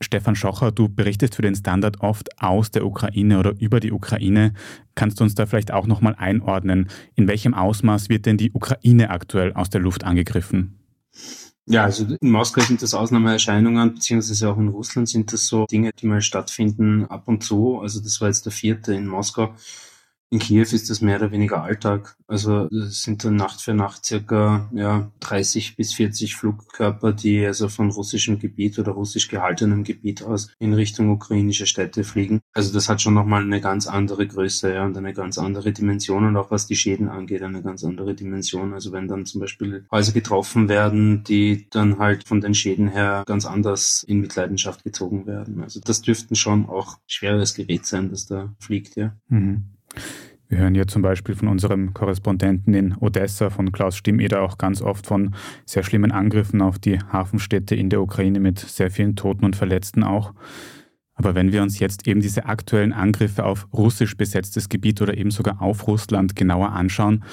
Stefan 0.01 0.35
Schocher, 0.35 0.73
du 0.73 0.89
berichtest 0.89 1.35
für 1.35 1.43
den 1.43 1.57
Standard 1.57 2.01
oft 2.01 2.41
aus 2.41 2.71
der 2.71 2.87
Ukraine 2.87 3.39
oder 3.39 3.53
über 3.61 3.81
die 3.81 3.93
Ukraine. 3.93 4.55
Kannst 4.95 5.21
du 5.21 5.25
uns 5.25 5.35
da 5.35 5.45
vielleicht 5.45 5.73
auch 5.73 5.87
nochmal 5.87 6.15
einordnen? 6.17 6.89
In 7.17 7.29
welchem 7.29 7.53
Ausmaß 7.53 8.09
wird 8.09 8.25
denn 8.25 8.39
die 8.39 8.53
Ukraine 8.53 9.11
aktuell 9.11 9.53
aus 9.53 9.69
der 9.69 9.83
Luft 9.83 10.05
angegriffen? 10.05 10.79
Ja, 11.67 11.85
also 11.85 12.05
in 12.21 12.31
Moskau 12.31 12.61
sind 12.61 12.83
das 12.83 12.93
Ausnahmeerscheinungen, 12.93 13.95
beziehungsweise 13.95 14.51
auch 14.51 14.59
in 14.59 14.69
Russland 14.69 15.09
sind 15.09 15.33
das 15.33 15.47
so 15.47 15.67
Dinge, 15.67 15.93
die 15.93 16.07
mal 16.07 16.21
stattfinden 16.21 17.07
ab 17.07 17.29
und 17.29 17.45
zu. 17.45 17.79
Also 17.81 18.01
das 18.01 18.21
war 18.21 18.29
jetzt 18.29 18.45
der 18.47 18.53
vierte 18.53 18.95
in 18.95 19.07
Moskau. 19.07 19.55
In 20.33 20.39
Kiew 20.39 20.63
ist 20.73 20.89
das 20.89 21.03
mehr 21.03 21.19
oder 21.19 21.31
weniger 21.31 21.63
Alltag. 21.63 22.17
Also 22.27 22.67
es 22.69 23.03
sind 23.03 23.23
dann 23.23 23.37
Nacht 23.37 23.61
für 23.61 23.75
Nacht 23.75 24.07
circa 24.07 24.71
ja, 24.73 25.13
30 25.21 25.77
bis 25.77 25.93
40 25.93 26.37
Flugkörper, 26.37 27.13
die 27.13 27.45
also 27.45 27.69
von 27.69 27.91
russischem 27.91 28.39
Gebiet 28.39 28.79
oder 28.79 28.93
russisch 28.93 29.29
gehaltenem 29.29 29.85
Gebiet 29.85 30.23
aus 30.23 30.51
in 30.59 30.73
Richtung 30.73 31.11
ukrainische 31.11 31.67
Städte 31.67 32.03
fliegen. 32.03 32.41
Also 32.55 32.73
das 32.73 32.89
hat 32.89 33.03
schon 33.03 33.13
nochmal 33.13 33.43
eine 33.43 33.61
ganz 33.61 33.87
andere 33.87 34.27
Größe 34.27 34.73
ja, 34.73 34.87
und 34.87 34.97
eine 34.97 35.13
ganz 35.13 35.37
andere 35.37 35.71
Dimension 35.71 36.25
und 36.25 36.39
auch 36.39 36.51
was 36.51 36.67
die 36.67 36.77
Schäden 36.77 37.11
angeht, 37.11 37.43
eine 37.43 37.61
ganz 37.61 37.85
andere 37.85 38.15
Dimension. 38.15 38.73
Also 38.73 38.91
wenn 38.91 39.09
dann 39.09 39.27
zum 39.27 39.43
Beispiel 39.43 39.85
Häuser 39.93 40.13
getroffen 40.13 40.71
werden, 40.71 41.25
die 41.25 41.67
dann 41.69 41.99
halt 41.99 42.27
von 42.27 42.41
den 42.41 42.55
Schäden 42.55 42.89
her 42.89 43.23
ganz 43.27 43.45
anders 43.45 44.03
in 44.05 44.21
Mitleidenschaft 44.21 44.83
gezogen 44.83 45.27
werden. 45.27 45.61
Also 45.63 45.79
das 45.85 46.01
dürften 46.01 46.37
schon 46.37 46.71
auch 46.71 46.97
schweres 47.07 47.53
Gerät 47.53 47.85
sein, 47.85 48.09
das 48.09 48.25
da 48.25 48.55
fliegt, 48.59 48.97
ja. 48.97 49.15
Mhm. 49.29 49.65
Wir 50.49 50.59
hören 50.59 50.75
ja 50.75 50.87
zum 50.87 51.01
Beispiel 51.01 51.35
von 51.35 51.49
unserem 51.49 51.95
Korrespondenten 51.95 52.75
in 52.75 52.95
Odessa, 52.99 53.49
von 53.49 53.73
Klaus 53.73 53.97
Stimmeder, 53.97 54.43
auch 54.43 54.59
ganz 54.59 54.83
oft 54.83 55.07
von 55.07 55.35
sehr 55.65 55.83
schlimmen 55.83 56.13
Angriffen 56.13 56.61
auf 56.61 56.79
die 56.79 56.99
Hafenstädte 56.99 57.75
in 57.75 57.89
der 57.89 58.03
Ukraine 58.03 58.39
mit 58.39 58.59
sehr 58.59 58.91
vielen 58.91 59.17
Toten 59.17 59.47
und 59.47 59.57
Verletzten 59.57 60.05
auch. 60.05 60.35
Aber 61.15 61.35
wenn 61.35 61.53
wir 61.53 61.63
uns 61.63 61.79
jetzt 61.79 62.07
eben 62.07 62.21
diese 62.21 62.45
aktuellen 62.45 62.93
Angriffe 62.93 63.45
auf 63.45 63.67
russisch 63.73 64.17
besetztes 64.17 64.69
Gebiet 64.69 65.01
oder 65.01 65.17
eben 65.17 65.31
sogar 65.31 65.63
auf 65.63 65.87
Russland 65.87 66.37
genauer 66.37 66.73
anschauen, 66.73 67.25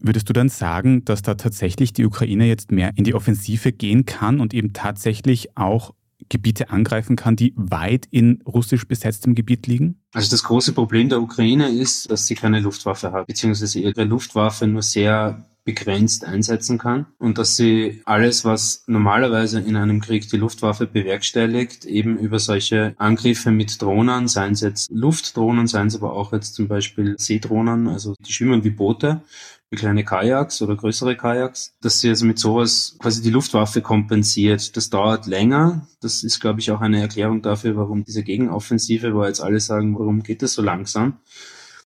würdest 0.00 0.28
du 0.28 0.32
dann 0.32 0.48
sagen, 0.48 1.04
dass 1.04 1.22
da 1.22 1.34
tatsächlich 1.34 1.92
die 1.92 2.04
Ukraine 2.04 2.46
jetzt 2.46 2.72
mehr 2.72 2.90
in 2.96 3.04
die 3.04 3.14
Offensive 3.14 3.70
gehen 3.72 4.06
kann 4.06 4.40
und 4.40 4.54
eben 4.54 4.72
tatsächlich 4.72 5.56
auch 5.56 5.94
Gebiete 6.30 6.70
angreifen 6.70 7.16
kann, 7.16 7.36
die 7.36 7.52
weit 7.56 8.06
in 8.10 8.42
russisch 8.46 8.88
besetztem 8.88 9.34
Gebiet 9.34 9.66
liegen? 9.66 10.00
Also 10.14 10.30
das 10.30 10.44
große 10.44 10.72
Problem 10.72 11.10
der 11.10 11.20
Ukraine 11.20 11.68
ist, 11.68 12.10
dass 12.10 12.26
sie 12.26 12.34
keine 12.34 12.60
Luftwaffe 12.60 13.12
hat, 13.12 13.26
beziehungsweise 13.26 13.78
ihre 13.80 14.04
Luftwaffe 14.04 14.66
nur 14.66 14.82
sehr 14.82 15.44
begrenzt 15.64 16.24
einsetzen 16.24 16.78
kann 16.78 17.06
und 17.18 17.38
dass 17.38 17.56
sie 17.56 18.00
alles, 18.06 18.44
was 18.44 18.82
normalerweise 18.86 19.60
in 19.60 19.76
einem 19.76 20.00
Krieg 20.00 20.28
die 20.28 20.38
Luftwaffe 20.38 20.86
bewerkstelligt, 20.86 21.84
eben 21.84 22.18
über 22.18 22.38
solche 22.38 22.94
Angriffe 22.96 23.50
mit 23.50 23.80
Drohnen, 23.80 24.26
seien 24.26 24.52
es 24.52 24.62
jetzt 24.62 24.90
Luftdrohnen, 24.90 25.66
seien 25.66 25.88
es 25.88 25.96
aber 25.96 26.14
auch 26.14 26.32
jetzt 26.32 26.54
zum 26.54 26.66
Beispiel 26.66 27.16
Seedrohnen, 27.18 27.88
also 27.88 28.14
die 28.26 28.32
schwimmen 28.32 28.64
wie 28.64 28.70
Boote, 28.70 29.22
wie 29.70 29.76
kleine 29.76 30.04
Kajaks 30.04 30.62
oder 30.62 30.74
größere 30.74 31.16
Kajaks, 31.16 31.74
dass 31.80 32.00
sie 32.00 32.08
also 32.08 32.26
mit 32.26 32.40
sowas 32.40 32.96
quasi 32.98 33.22
die 33.22 33.30
Luftwaffe 33.30 33.80
kompensiert. 33.80 34.76
Das 34.76 34.90
dauert 34.90 35.26
länger. 35.26 35.86
Das 36.00 36.24
ist, 36.24 36.40
glaube 36.40 36.58
ich, 36.58 36.72
auch 36.72 36.80
eine 36.80 37.00
Erklärung 37.00 37.40
dafür, 37.40 37.76
warum 37.76 38.04
diese 38.04 38.24
Gegenoffensive, 38.24 39.14
wo 39.14 39.24
jetzt 39.24 39.40
alle 39.40 39.60
sagen, 39.60 39.96
warum 39.96 40.24
geht 40.24 40.42
das 40.42 40.54
so 40.54 40.62
langsam? 40.62 41.18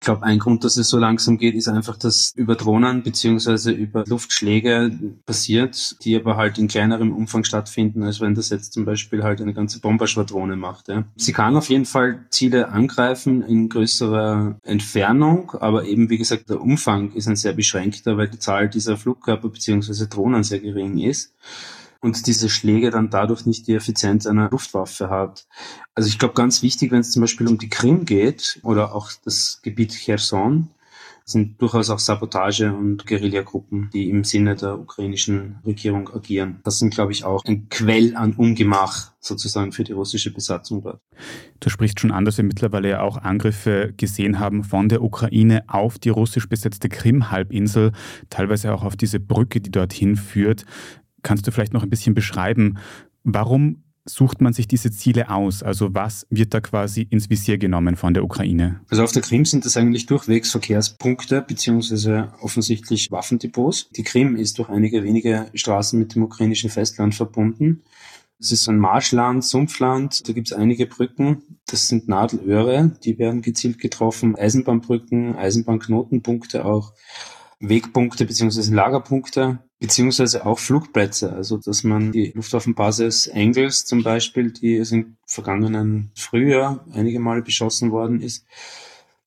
Ich 0.03 0.07
glaube, 0.07 0.23
ein 0.23 0.39
Grund, 0.39 0.65
dass 0.65 0.79
es 0.79 0.89
so 0.89 0.97
langsam 0.97 1.37
geht, 1.37 1.55
ist 1.55 1.69
einfach, 1.69 1.95
dass 1.95 2.33
über 2.35 2.55
Drohnen 2.55 3.03
beziehungsweise 3.03 3.71
über 3.71 4.03
Luftschläge 4.07 4.91
passiert, 5.27 6.03
die 6.03 6.17
aber 6.17 6.39
halt 6.39 6.57
in 6.57 6.69
kleinerem 6.69 7.13
Umfang 7.13 7.45
stattfinden, 7.45 8.03
als 8.03 8.19
wenn 8.19 8.35
das 8.35 8.49
jetzt 8.49 8.73
zum 8.73 8.87
Beispiel 8.87 9.23
halt 9.23 9.43
eine 9.43 9.53
ganze 9.53 9.79
Bomberschwadrone 9.79 10.57
macht. 10.57 10.89
Ja. 10.89 11.05
Sie 11.17 11.35
kann 11.35 11.55
auf 11.55 11.69
jeden 11.69 11.85
Fall 11.85 12.25
Ziele 12.31 12.71
angreifen 12.71 13.43
in 13.43 13.69
größerer 13.69 14.59
Entfernung, 14.63 15.53
aber 15.61 15.85
eben, 15.85 16.09
wie 16.09 16.17
gesagt, 16.17 16.49
der 16.49 16.63
Umfang 16.63 17.13
ist 17.13 17.29
ein 17.29 17.37
sehr 17.37 17.53
beschränkter, 17.53 18.17
weil 18.17 18.29
die 18.29 18.39
Zahl 18.39 18.71
dieser 18.71 18.97
Flugkörper 18.97 19.51
beziehungsweise 19.51 20.09
Drohnen 20.09 20.45
sehr 20.45 20.61
gering 20.61 20.97
ist 20.97 21.35
und 22.01 22.27
diese 22.27 22.49
Schläge 22.49 22.91
dann 22.91 23.11
dadurch 23.11 23.47
nicht 23.47 23.67
die 23.67 23.75
Effizienz 23.75 24.27
einer 24.27 24.51
Luftwaffe 24.51 25.11
hat. 25.11 25.47
Also 25.95 26.09
ich 26.09 26.19
glaube, 26.19 26.35
ganz 26.35 26.63
wichtig, 26.63 26.91
wenn 26.91 27.01
es 27.01 27.13
zum 27.13 27.21
Beispiel 27.21 27.47
um 27.47 27.59
die 27.59 27.69
Krim 27.69 28.05
geht 28.05 28.59
oder 28.63 28.95
auch 28.95 29.11
das 29.25 29.61
Gebiet 29.63 29.93
Cherson, 29.93 30.69
sind 31.31 31.61
durchaus 31.61 31.91
auch 31.91 31.99
Sabotage- 31.99 32.73
und 32.73 33.07
Guerillagruppen, 33.07 33.91
die 33.93 34.09
im 34.11 34.25
Sinne 34.25 34.57
der 34.57 34.79
ukrainischen 34.79 35.59
Regierung 35.65 36.09
agieren. 36.13 36.61
Das 36.65 36.79
sind, 36.79 36.93
glaube 36.93 37.13
ich, 37.13 37.25
auch 37.25 37.45
ein 37.45 37.69
Quell 37.69 38.17
an 38.17 38.33
Ungemach 38.35 39.13
sozusagen 39.21 39.73
für 39.73 39.85
die 39.85 39.93
russische 39.93 40.33
Besatzung 40.33 40.83
dort. 40.83 41.01
Du 41.61 41.69
sprichst 41.69 42.01
schon 42.01 42.11
an, 42.11 42.25
dass 42.25 42.39
wir 42.39 42.45
mittlerweile 42.45 42.89
ja 42.89 43.03
auch 43.03 43.19
Angriffe 43.19 43.93
gesehen 43.97 44.39
haben 44.39 44.65
von 44.65 44.89
der 44.89 45.03
Ukraine 45.03 45.63
auf 45.69 45.99
die 45.99 46.09
russisch 46.09 46.49
besetzte 46.49 46.89
Krim-Halbinsel, 46.89 47.93
teilweise 48.31 48.73
auch 48.73 48.83
auf 48.83 48.97
diese 48.97 49.21
Brücke, 49.21 49.61
die 49.61 49.71
dorthin 49.71 50.17
führt. 50.17 50.65
Kannst 51.23 51.47
du 51.47 51.53
vielleicht 51.53 51.73
noch 51.73 51.83
ein 51.83 51.91
bisschen 51.91 52.15
beschreiben, 52.15 52.79
warum 53.25 53.83
sucht 54.05 54.41
man 54.41 54.53
sich 54.53 54.67
diese 54.67 54.91
Ziele 54.91 55.31
aus? 55.31 55.63
Also 55.63 55.95
was 55.95 56.27
wird 56.31 56.55
da 56.55 56.61
quasi 56.61 57.03
ins 57.03 57.31
Visier 57.31 57.59
genommen 57.59 57.97
von 57.97 58.15
der 58.15 58.25
Ukraine? 58.25 58.81
Also 58.89 59.03
auf 59.03 59.13
der 59.13 59.23
Krim 59.23 59.45
sind 59.45 59.65
das 59.65 59.77
eigentlich 59.77 60.07
durchwegs 60.07 60.51
Verkehrspunkte 60.51 61.43
beziehungsweise 61.43 62.33
offensichtlich 62.41 63.11
Waffendepots. 63.11 63.91
Die 63.91 64.03
Krim 64.03 64.37
ist 64.37 64.59
durch 64.59 64.69
einige 64.69 65.03
wenige 65.05 65.47
Straßen 65.55 65.99
mit 65.99 66.15
dem 66.15 66.23
ukrainischen 66.23 66.71
Festland 66.71 67.15
verbunden. 67.15 67.83
Es 68.39 68.53
ist 68.53 68.69
ein 68.69 68.79
Marschland, 68.79 69.45
Sumpfland, 69.45 70.27
da 70.27 70.33
gibt 70.33 70.51
es 70.51 70.57
einige 70.57 70.87
Brücken. 70.87 71.43
Das 71.67 71.89
sind 71.89 72.09
Nadelöhre, 72.09 72.93
die 73.05 73.19
werden 73.19 73.43
gezielt 73.43 73.79
getroffen. 73.79 74.35
Eisenbahnbrücken, 74.35 75.37
Eisenbahnknotenpunkte 75.37 76.65
auch. 76.65 76.95
Wegpunkte 77.61 78.25
beziehungsweise 78.25 78.75
Lagerpunkte 78.75 79.59
beziehungsweise 79.81 80.47
auch 80.47 80.59
Flugplätze. 80.59 81.33
Also 81.33 81.57
dass 81.57 81.83
man 81.83 82.13
die 82.13 82.33
Luftwaffenbasis 82.35 83.27
Engels 83.27 83.87
zum 83.87 84.03
Beispiel, 84.03 84.53
die 84.53 84.77
es 84.77 84.93
im 84.93 85.17
vergangenen 85.27 86.13
Frühjahr 86.15 86.85
einige 86.93 87.19
Male 87.19 87.43
beschossen 87.43 87.91
worden 87.91 88.21
ist, 88.21 88.47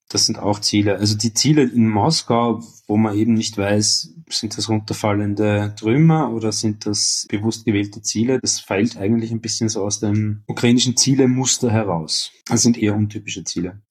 das 0.10 0.28
sind 0.28 0.38
auch 0.38 0.60
Ziele. 0.60 0.98
Also 0.98 1.18
die 1.18 1.34
Ziele 1.34 1.64
in 1.64 1.90
Moskau, 1.90 2.64
wo 2.88 2.98
man 2.98 3.18
eben 3.18 3.34
nicht 3.34 3.58
weiß, 3.58 4.14
sind 4.30 4.58
das 4.58 4.70
runterfallende 4.70 5.74
Trümmer 5.78 6.32
oder 6.32 6.52
sind 6.52 6.86
das 6.86 7.26
bewusst 7.30 7.66
gewählte 7.66 8.02
Ziele, 8.02 8.40
das 8.40 8.60
feilt 8.60 8.96
eigentlich 8.98 9.32
ein 9.32 9.42
bisschen 9.42 9.70
so 9.70 9.84
aus 9.84 10.00
dem 10.00 10.44
ukrainischen 10.46 10.96
Zielemuster 10.98 11.72
heraus. 11.72 12.32
Das 12.46 12.62
sind 12.62 12.78
eher 12.78 12.96
untypische 12.96 13.44
Ziele. 13.44 13.82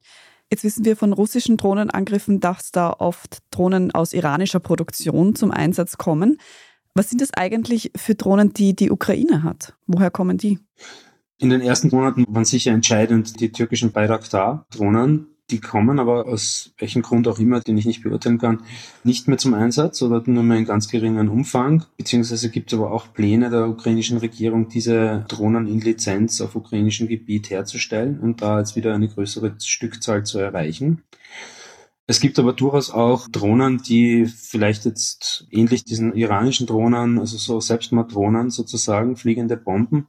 Jetzt 0.52 0.64
wissen 0.64 0.84
wir 0.84 0.96
von 0.96 1.14
russischen 1.14 1.56
Drohnenangriffen, 1.56 2.38
dass 2.38 2.72
da 2.72 2.90
oft 2.98 3.38
Drohnen 3.50 3.90
aus 3.90 4.12
iranischer 4.12 4.60
Produktion 4.60 5.34
zum 5.34 5.50
Einsatz 5.50 5.96
kommen. 5.96 6.36
Was 6.92 7.08
sind 7.08 7.22
das 7.22 7.32
eigentlich 7.32 7.90
für 7.96 8.14
Drohnen, 8.14 8.52
die 8.52 8.76
die 8.76 8.90
Ukraine 8.90 9.44
hat? 9.44 9.72
Woher 9.86 10.10
kommen 10.10 10.36
die? 10.36 10.58
In 11.38 11.48
den 11.48 11.62
ersten 11.62 11.88
Monaten 11.88 12.26
waren 12.28 12.44
sicher 12.44 12.70
entscheidend 12.70 13.40
die 13.40 13.50
türkischen 13.50 13.92
Bayraktar-Drohnen, 13.92 15.28
die 15.50 15.60
kommen 15.60 15.98
aber 15.98 16.26
aus 16.26 16.72
welchem 16.78 17.02
Grund 17.02 17.28
auch 17.28 17.38
immer, 17.38 17.60
den 17.60 17.76
ich 17.76 17.84
nicht 17.84 18.02
beurteilen 18.02 18.38
kann, 18.38 18.62
nicht 19.04 19.28
mehr 19.28 19.38
zum 19.38 19.54
Einsatz 19.54 20.00
oder 20.02 20.22
nur 20.26 20.42
mehr 20.42 20.56
in 20.56 20.64
ganz 20.64 20.88
geringen 20.88 21.28
Umfang. 21.28 21.84
Beziehungsweise 21.96 22.48
gibt 22.50 22.72
es 22.72 22.78
aber 22.78 22.90
auch 22.92 23.12
Pläne 23.12 23.50
der 23.50 23.68
ukrainischen 23.68 24.18
Regierung, 24.18 24.68
diese 24.68 25.24
Drohnen 25.28 25.66
in 25.66 25.80
Lizenz 25.80 26.40
auf 26.40 26.56
ukrainischem 26.56 27.08
Gebiet 27.08 27.50
herzustellen 27.50 28.20
und 28.20 28.40
da 28.40 28.60
jetzt 28.60 28.76
wieder 28.76 28.94
eine 28.94 29.08
größere 29.08 29.54
Stückzahl 29.58 30.24
zu 30.24 30.38
erreichen. 30.38 31.02
Es 32.06 32.20
gibt 32.20 32.38
aber 32.38 32.52
durchaus 32.52 32.90
auch 32.90 33.28
Drohnen, 33.28 33.78
die 33.78 34.26
vielleicht 34.26 34.84
jetzt 34.84 35.46
ähnlich 35.50 35.84
diesen 35.84 36.14
iranischen 36.14 36.66
Drohnen, 36.66 37.18
also 37.18 37.36
so 37.36 37.60
Selbstmorddrohnen 37.60 38.50
sozusagen, 38.50 39.16
fliegende 39.16 39.56
Bomben, 39.56 40.08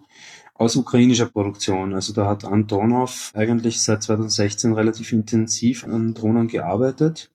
aus 0.56 0.76
ukrainischer 0.76 1.26
Produktion. 1.26 1.94
Also 1.94 2.14
da 2.14 2.28
hat 2.28 2.46
Antonov 2.46 3.32
eigentlich 3.34 3.82
seit 3.82 4.04
2016 4.04 4.74
relativ 4.74 5.12
intensiv 5.12 5.84
an 5.86 6.14
Drohnen 6.14 6.48
gearbeitet. 6.48 7.32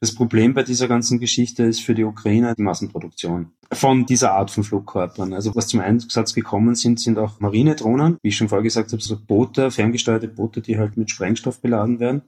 Das 0.00 0.14
Problem 0.14 0.54
bei 0.54 0.62
dieser 0.62 0.88
ganzen 0.88 1.20
Geschichte 1.20 1.64
ist 1.64 1.80
für 1.80 1.94
die 1.94 2.04
Ukraine 2.04 2.54
die 2.56 2.62
Massenproduktion 2.62 3.52
von 3.72 4.06
dieser 4.06 4.32
Art 4.32 4.50
von 4.50 4.64
Flugkörpern. 4.64 5.32
Also 5.32 5.54
was 5.54 5.68
zum 5.68 5.80
Einsatz 5.80 6.34
gekommen 6.34 6.74
sind, 6.74 7.00
sind 7.00 7.18
auch 7.18 7.40
Marinedrohnen, 7.40 8.18
wie 8.22 8.28
ich 8.28 8.36
schon 8.36 8.48
vorher 8.48 8.62
gesagt 8.62 8.92
habe, 8.92 9.02
so 9.02 9.18
Boote, 9.18 9.70
ferngesteuerte 9.70 10.28
Boote, 10.28 10.60
die 10.60 10.78
halt 10.78 10.96
mit 10.96 11.10
Sprengstoff 11.10 11.60
beladen 11.60 12.00
werden. 12.00 12.22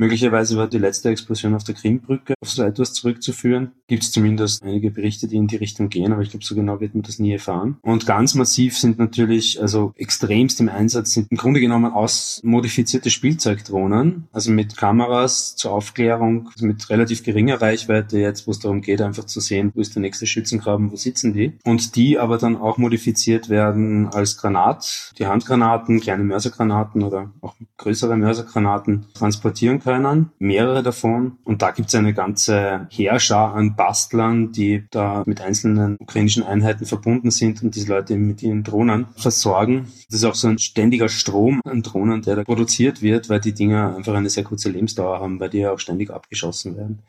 Möglicherweise 0.00 0.56
war 0.56 0.66
die 0.66 0.78
letzte 0.78 1.10
Explosion 1.10 1.54
auf 1.54 1.62
der 1.62 1.74
Krimbrücke 1.74 2.32
auf 2.40 2.48
so 2.48 2.62
etwas 2.62 2.94
zurückzuführen. 2.94 3.72
Gibt 3.86 4.02
es 4.02 4.12
zumindest 4.12 4.62
einige 4.62 4.90
Berichte, 4.90 5.28
die 5.28 5.36
in 5.36 5.46
die 5.46 5.56
Richtung 5.56 5.90
gehen, 5.90 6.10
aber 6.10 6.22
ich 6.22 6.30
glaube, 6.30 6.42
so 6.42 6.54
genau 6.54 6.80
wird 6.80 6.94
man 6.94 7.02
das 7.02 7.18
nie 7.18 7.32
erfahren. 7.32 7.76
Und 7.82 8.06
ganz 8.06 8.34
massiv 8.34 8.78
sind 8.78 8.98
natürlich, 8.98 9.60
also 9.60 9.92
extremst 9.96 10.58
im 10.60 10.70
Einsatz 10.70 11.12
sind 11.12 11.30
im 11.30 11.36
Grunde 11.36 11.60
genommen 11.60 11.92
ausmodifizierte 11.92 13.10
Spielzeugdrohnen, 13.10 14.26
also 14.32 14.50
mit 14.50 14.74
Kameras 14.74 15.54
zur 15.56 15.72
Aufklärung, 15.72 16.48
also 16.50 16.64
mit 16.64 16.88
relativ 16.88 17.22
geringer 17.22 17.60
Reichweite 17.60 18.18
jetzt, 18.18 18.46
wo 18.46 18.52
es 18.52 18.58
darum 18.58 18.80
geht, 18.80 19.02
einfach 19.02 19.24
zu 19.24 19.40
sehen, 19.40 19.70
wo 19.74 19.82
ist 19.82 19.94
der 19.94 20.00
nächste 20.00 20.26
Schützengraben, 20.26 20.90
wo 20.90 20.96
sitzen 20.96 21.34
die. 21.34 21.58
Und 21.66 21.94
die 21.94 22.18
aber 22.18 22.38
dann 22.38 22.56
auch 22.56 22.78
modifiziert 22.78 23.50
werden 23.50 24.08
als 24.08 24.38
Granat, 24.38 25.12
die 25.18 25.26
Handgranaten, 25.26 26.00
kleine 26.00 26.24
Mörsergranaten 26.24 27.02
oder 27.02 27.34
auch 27.42 27.54
größere 27.76 28.16
Mörsergranaten 28.16 29.04
transportieren 29.12 29.78
können 29.80 29.89
können, 29.90 30.30
mehrere 30.38 30.82
davon. 30.82 31.38
Und 31.44 31.62
da 31.62 31.70
gibt 31.70 31.88
es 31.88 31.94
eine 31.94 32.14
ganze 32.14 32.86
Heerschar 32.90 33.54
an 33.54 33.76
Bastlern, 33.76 34.52
die 34.52 34.84
da 34.90 35.22
mit 35.26 35.40
einzelnen 35.40 35.96
ukrainischen 35.98 36.42
Einheiten 36.42 36.86
verbunden 36.86 37.30
sind 37.30 37.62
und 37.62 37.74
diese 37.74 37.88
Leute 37.88 38.16
mit 38.16 38.42
ihren 38.42 38.62
Drohnen 38.62 39.06
versorgen. 39.16 39.88
Das 40.08 40.20
ist 40.20 40.24
auch 40.24 40.34
so 40.34 40.48
ein 40.48 40.58
ständiger 40.58 41.08
Strom 41.08 41.60
an 41.64 41.82
Drohnen, 41.82 42.22
der 42.22 42.36
da 42.36 42.44
produziert 42.44 43.02
wird, 43.02 43.28
weil 43.28 43.40
die 43.40 43.52
Dinger 43.52 43.96
einfach 43.96 44.14
eine 44.14 44.30
sehr 44.30 44.44
kurze 44.44 44.70
Lebensdauer 44.70 45.20
haben, 45.20 45.40
weil 45.40 45.50
die 45.50 45.58
ja 45.58 45.72
auch 45.72 45.78
ständig 45.78 46.10
abgeschossen 46.10 46.76
werden. 46.76 47.00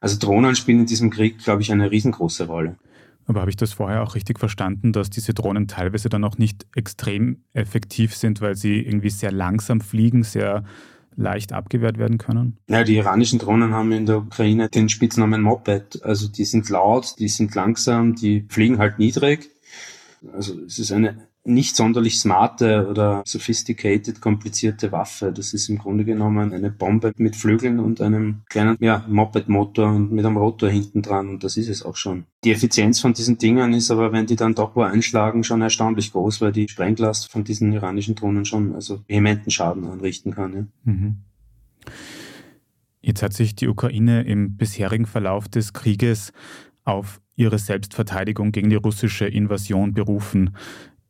Also 0.00 0.18
Drohnen 0.18 0.54
spielen 0.54 0.80
in 0.80 0.86
diesem 0.86 1.10
Krieg, 1.10 1.38
glaube 1.38 1.62
ich, 1.62 1.72
eine 1.72 1.90
riesengroße 1.90 2.46
Rolle. 2.46 2.76
Aber 3.26 3.40
habe 3.40 3.50
ich 3.50 3.56
das 3.56 3.74
vorher 3.74 4.02
auch 4.02 4.14
richtig 4.14 4.38
verstanden, 4.38 4.92
dass 4.92 5.10
diese 5.10 5.34
Drohnen 5.34 5.68
teilweise 5.68 6.08
dann 6.08 6.24
auch 6.24 6.38
nicht 6.38 6.66
extrem 6.74 7.42
effektiv 7.52 8.14
sind, 8.16 8.40
weil 8.40 8.54
sie 8.56 8.80
irgendwie 8.80 9.10
sehr 9.10 9.32
langsam 9.32 9.82
fliegen, 9.82 10.22
sehr 10.22 10.64
leicht 11.18 11.52
abgewehrt 11.52 11.98
werden 11.98 12.18
können? 12.18 12.56
Ja, 12.68 12.84
die 12.84 12.96
iranischen 12.96 13.38
Drohnen 13.38 13.74
haben 13.74 13.92
in 13.92 14.06
der 14.06 14.18
Ukraine 14.18 14.68
den 14.68 14.88
Spitznamen 14.88 15.42
Moped. 15.42 16.02
Also 16.04 16.28
die 16.28 16.44
sind 16.44 16.68
laut, 16.70 17.16
die 17.18 17.28
sind 17.28 17.54
langsam, 17.54 18.14
die 18.14 18.46
fliegen 18.48 18.78
halt 18.78 18.98
niedrig. 18.98 19.50
Also 20.32 20.58
es 20.62 20.78
ist 20.78 20.92
eine 20.92 21.27
nicht 21.48 21.76
sonderlich 21.76 22.20
smarte 22.20 22.86
oder 22.88 23.22
sophisticated, 23.26 24.20
komplizierte 24.20 24.92
Waffe. 24.92 25.32
Das 25.32 25.54
ist 25.54 25.68
im 25.68 25.78
Grunde 25.78 26.04
genommen 26.04 26.52
eine 26.52 26.70
Bombe 26.70 27.12
mit 27.16 27.36
Flügeln 27.36 27.80
und 27.80 28.00
einem 28.00 28.42
kleinen 28.48 28.76
ja, 28.80 29.04
Moped-Motor 29.08 29.88
und 29.88 30.12
mit 30.12 30.24
einem 30.24 30.36
Rotor 30.36 30.68
hinten 30.68 31.02
dran 31.02 31.28
und 31.28 31.44
das 31.44 31.56
ist 31.56 31.68
es 31.68 31.82
auch 31.82 31.96
schon. 31.96 32.24
Die 32.44 32.52
Effizienz 32.52 33.00
von 33.00 33.14
diesen 33.14 33.38
Dingern 33.38 33.72
ist 33.72 33.90
aber, 33.90 34.12
wenn 34.12 34.26
die 34.26 34.36
dann 34.36 34.54
doch 34.54 34.76
wo 34.76 34.82
einschlagen, 34.82 35.42
schon 35.42 35.62
erstaunlich 35.62 36.12
groß, 36.12 36.40
weil 36.40 36.52
die 36.52 36.68
Sprenglast 36.68 37.30
von 37.30 37.44
diesen 37.44 37.72
iranischen 37.72 38.14
Drohnen 38.14 38.44
schon 38.44 38.74
also 38.74 39.00
vehementen 39.08 39.50
Schaden 39.50 39.86
anrichten 39.86 40.34
kann. 40.34 40.52
Ja. 40.52 40.92
Mhm. 40.92 41.16
Jetzt 43.00 43.22
hat 43.22 43.32
sich 43.32 43.54
die 43.54 43.68
Ukraine 43.68 44.22
im 44.22 44.56
bisherigen 44.56 45.06
Verlauf 45.06 45.48
des 45.48 45.72
Krieges 45.72 46.32
auf 46.84 47.20
ihre 47.36 47.58
Selbstverteidigung 47.58 48.52
gegen 48.52 48.70
die 48.70 48.76
russische 48.76 49.26
Invasion 49.26 49.94
berufen. 49.94 50.56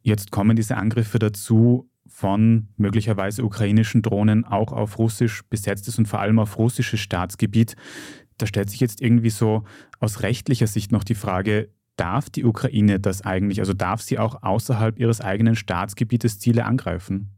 Jetzt 0.08 0.30
kommen 0.30 0.56
diese 0.56 0.78
Angriffe 0.78 1.18
dazu 1.18 1.90
von 2.06 2.68
möglicherweise 2.78 3.44
ukrainischen 3.44 4.00
Drohnen 4.00 4.46
auch 4.46 4.72
auf 4.72 4.98
russisch 4.98 5.42
besetztes 5.50 5.98
und 5.98 6.09
vor 6.09 6.20
allem 6.20 6.38
auf 6.38 6.56
russisches 6.56 6.98
Staatsgebiet. 6.98 7.76
Da 8.38 8.46
stellt 8.46 8.70
sich 8.70 8.80
jetzt 8.80 9.02
irgendwie 9.02 9.28
so 9.28 9.64
aus 10.00 10.22
rechtlicher 10.22 10.66
Sicht 10.66 10.92
noch 10.92 11.04
die 11.04 11.14
Frage, 11.14 11.68
darf 11.96 12.30
die 12.30 12.46
Ukraine 12.46 12.98
das 13.00 13.20
eigentlich, 13.20 13.61
also 13.61 13.74
darf 13.74 14.00
sie 14.00 14.18
auch 14.18 14.42
außerhalb 14.42 14.98
ihres 14.98 15.20
eigenen 15.20 15.56
Staatsgebietes 15.56 16.38
Ziele 16.38 16.64
angreifen? 16.64 17.37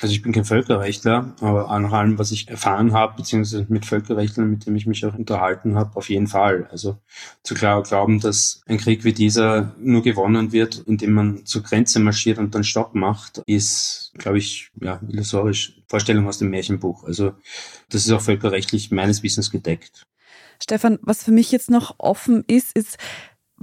Also 0.00 0.12
ich 0.12 0.22
bin 0.22 0.32
kein 0.32 0.44
Völkerrechtler, 0.44 1.34
aber 1.40 1.78
nach 1.78 1.92
allem, 1.92 2.18
was 2.18 2.32
ich 2.32 2.48
erfahren 2.48 2.92
habe, 2.92 3.16
beziehungsweise 3.16 3.64
mit 3.68 3.86
Völkerrechtlern, 3.86 4.50
mit 4.50 4.66
denen 4.66 4.76
ich 4.76 4.86
mich 4.86 5.06
auch 5.06 5.14
unterhalten 5.14 5.76
habe, 5.76 5.96
auf 5.96 6.10
jeden 6.10 6.26
Fall. 6.26 6.66
Also 6.70 6.98
zu 7.44 7.54
klar 7.54 7.82
glauben, 7.84 8.18
dass 8.18 8.60
ein 8.66 8.78
Krieg 8.78 9.04
wie 9.04 9.12
dieser 9.12 9.74
nur 9.78 10.02
gewonnen 10.02 10.50
wird, 10.50 10.82
indem 10.86 11.12
man 11.12 11.46
zur 11.46 11.62
Grenze 11.62 12.00
marschiert 12.00 12.38
und 12.38 12.54
dann 12.54 12.64
Stopp 12.64 12.94
macht, 12.96 13.38
ist, 13.46 14.12
glaube 14.18 14.38
ich, 14.38 14.72
ja, 14.80 15.00
illusorisch. 15.08 15.80
Vorstellung 15.86 16.26
aus 16.26 16.38
dem 16.38 16.50
Märchenbuch. 16.50 17.04
Also 17.04 17.34
das 17.88 18.04
ist 18.04 18.10
auch 18.10 18.20
völkerrechtlich 18.20 18.90
meines 18.90 19.22
Wissens 19.22 19.52
gedeckt. 19.52 20.06
Stefan, 20.60 20.98
was 21.02 21.22
für 21.22 21.30
mich 21.30 21.52
jetzt 21.52 21.70
noch 21.70 21.94
offen 21.98 22.42
ist, 22.46 22.76
ist, 22.76 22.98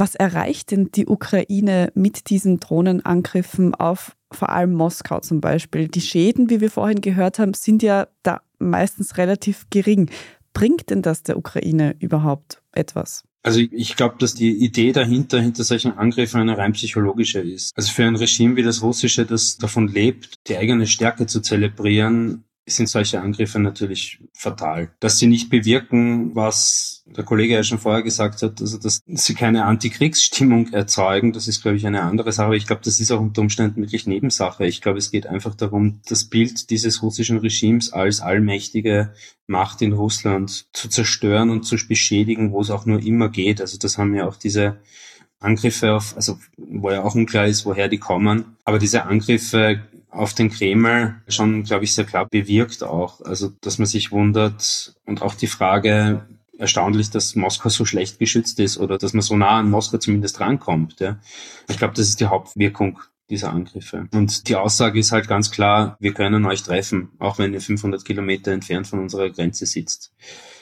was 0.01 0.15
erreicht 0.15 0.71
denn 0.71 0.89
die 0.95 1.05
Ukraine 1.05 1.91
mit 1.93 2.31
diesen 2.31 2.59
Drohnenangriffen 2.59 3.75
auf 3.75 4.15
vor 4.31 4.49
allem 4.49 4.73
Moskau 4.73 5.19
zum 5.19 5.41
Beispiel? 5.41 5.89
Die 5.89 6.01
Schäden, 6.01 6.49
wie 6.49 6.59
wir 6.59 6.71
vorhin 6.71 7.01
gehört 7.01 7.37
haben, 7.37 7.53
sind 7.53 7.83
ja 7.83 8.07
da 8.23 8.41
meistens 8.57 9.17
relativ 9.17 9.67
gering. 9.69 10.09
Bringt 10.53 10.89
denn 10.89 11.03
das 11.03 11.21
der 11.21 11.37
Ukraine 11.37 11.95
überhaupt 11.99 12.63
etwas? 12.71 13.25
Also 13.43 13.59
ich 13.59 13.95
glaube, 13.95 14.15
dass 14.17 14.33
die 14.33 14.65
Idee 14.65 14.91
dahinter, 14.91 15.39
hinter 15.39 15.63
solchen 15.63 15.95
Angriffen 15.95 16.41
eine 16.41 16.57
rein 16.57 16.73
psychologische 16.73 17.39
ist. 17.39 17.71
Also 17.75 17.91
für 17.91 18.03
ein 18.03 18.15
Regime 18.15 18.55
wie 18.55 18.63
das 18.63 18.81
russische, 18.81 19.27
das 19.27 19.59
davon 19.59 19.87
lebt, 19.87 20.33
die 20.47 20.57
eigene 20.57 20.87
Stärke 20.87 21.27
zu 21.27 21.41
zelebrieren, 21.41 22.43
sind 22.65 22.89
solche 22.89 23.21
Angriffe 23.21 23.60
natürlich 23.60 24.19
fatal. 24.34 24.91
Dass 25.00 25.17
sie 25.17 25.28
nicht 25.28 25.50
bewirken, 25.50 26.36
was 26.36 27.04
der 27.06 27.24
Kollege 27.24 27.56
ja 27.56 27.63
schon 27.63 27.80
vorher 27.80 28.04
gesagt 28.04 28.41
hat, 28.41 28.62
also 28.62 28.78
dass 28.78 29.02
sie 29.06 29.34
keine 29.34 29.65
Antikriegsstimmung 29.65 30.71
erzeugen, 30.71 31.34
das 31.34 31.47
ist, 31.47 31.62
glaube 31.62 31.78
ich, 31.78 31.88
eine 31.88 32.04
andere 32.04 32.32
Sache. 32.32 32.47
Aber 32.47 32.56
ich 32.56 32.67
glaube, 32.67 32.82
das 32.86 33.00
ist 33.00 33.12
auch 33.12 33.19
unter 33.19 33.41
Umständen 33.41 33.82
wirklich 33.82 34.08
Nebensache. 34.08 34.65
Ich 34.65 34.82
glaube, 34.82 35.00
es 35.00 35.12
geht 35.12 35.28
einfach 35.28 35.56
darum, 35.56 36.02
das 36.08 36.26
Bild 36.26 36.69
dieses 36.69 37.02
russischen 37.02 37.39
Regimes 37.39 37.91
als 37.91 38.21
allmächtige 38.21 39.13
Macht 39.47 39.82
in 39.82 39.93
Russland 39.93 40.67
zu 40.71 40.88
zerstören 40.88 41.50
und 41.50 41.63
zu 41.63 41.76
beschädigen, 41.88 42.52
wo 42.52 42.62
es 42.62 42.69
auch 42.69 42.86
nur 42.86 43.02
immer 43.02 43.30
geht. 43.30 43.60
Also 43.60 43.78
das 43.78 43.97
haben 43.97 44.13
ja 44.15 44.28
auch 44.28 44.36
diese 44.36 44.80
Angriffe 45.39 45.93
auf, 45.93 46.15
also 46.15 46.38
wo 46.58 46.91
ja 46.91 47.04
auch 47.04 47.15
unklar 47.15 47.47
ist, 47.47 47.65
woher 47.65 47.89
die 47.89 47.97
kommen. 47.97 48.58
Aber 48.63 48.78
diese 48.78 49.06
Angriffe 49.06 49.82
auf 50.12 50.34
den 50.34 50.50
Kreml 50.50 51.15
schon, 51.28 51.63
glaube 51.63 51.86
ich, 51.86 51.93
sehr 51.93 52.06
klar 52.06 52.28
bewirkt 52.30 52.84
auch. 52.84 53.21
Also, 53.21 53.52
dass 53.62 53.78
man 53.78 53.88
sich 53.88 54.12
wundert 54.12 54.93
und 55.06 55.21
auch 55.21 55.36
die 55.36 55.47
Frage, 55.47 56.28
erstaunlich, 56.58 57.10
dass 57.10 57.36
Moskau 57.36 57.69
so 57.69 57.86
schlecht 57.86 58.19
geschützt 58.19 58.60
ist 58.60 58.78
oder 58.78 58.97
dass 58.97 59.13
man 59.13 59.21
so 59.21 59.36
nah 59.36 59.60
an 59.60 59.69
Moskau 59.69 59.97
zumindest 59.97 60.39
rankommt. 60.39 61.00
Ja. 61.00 61.17
Ich 61.67 61.78
glaube, 61.78 61.95
das 61.95 62.08
ist 62.08 62.19
die 62.19 62.28
Hauptwirkung 62.28 63.00
dieser 63.30 63.52
Angriffe. 63.52 64.08
Und 64.13 64.47
die 64.47 64.56
Aussage 64.56 65.00
ist 65.00 65.12
halt 65.12 65.28
ganz 65.28 65.52
klar, 65.52 65.95
wir 66.00 66.13
können 66.13 66.45
euch 66.45 66.63
treffen, 66.63 67.12
auch 67.17 67.39
wenn 67.39 67.54
ihr 67.54 67.62
500 67.62 68.04
Kilometer 68.04 68.52
entfernt 68.52 68.88
von 68.88 69.00
unserer 69.00 69.30
Grenze 69.30 69.65
sitzt 69.65 70.13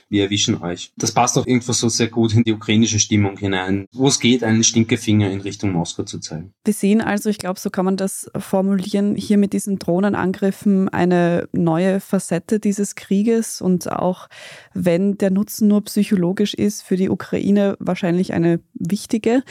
wir 0.09 0.23
erwischen 0.23 0.61
euch. 0.61 0.91
Das 0.97 1.11
passt 1.11 1.37
auch 1.37 1.45
irgendwo 1.45 1.71
so 1.71 1.89
sehr 1.89 2.07
gut 2.07 2.33
in 2.33 2.43
die 2.43 2.53
ukrainische 2.53 2.99
Stimmung 2.99 3.37
hinein, 3.37 3.85
wo 3.93 4.07
es 4.07 4.19
geht, 4.19 4.43
einen 4.43 4.63
Stinkefinger 4.63 5.29
in 5.29 5.41
Richtung 5.41 5.71
Moskau 5.71 6.03
zu 6.03 6.19
zeigen. 6.19 6.51
Wir 6.65 6.73
sehen 6.73 7.01
also, 7.01 7.29
ich 7.29 7.37
glaube, 7.37 7.59
so 7.59 7.69
kann 7.69 7.85
man 7.85 7.97
das 7.97 8.29
formulieren, 8.37 9.15
hier 9.15 9.37
mit 9.37 9.53
diesen 9.53 9.79
Drohnenangriffen 9.79 10.89
eine 10.89 11.47
neue 11.51 11.99
Facette 11.99 12.59
dieses 12.59 12.95
Krieges 12.95 13.61
und 13.61 13.91
auch 13.91 14.27
wenn 14.73 15.17
der 15.17 15.31
Nutzen 15.31 15.67
nur 15.67 15.83
psychologisch 15.85 16.53
ist, 16.53 16.81
für 16.81 16.97
die 16.97 17.09
Ukraine 17.09 17.77
wahrscheinlich 17.79 18.33
eine 18.33 18.59
wichtige. 18.73 19.43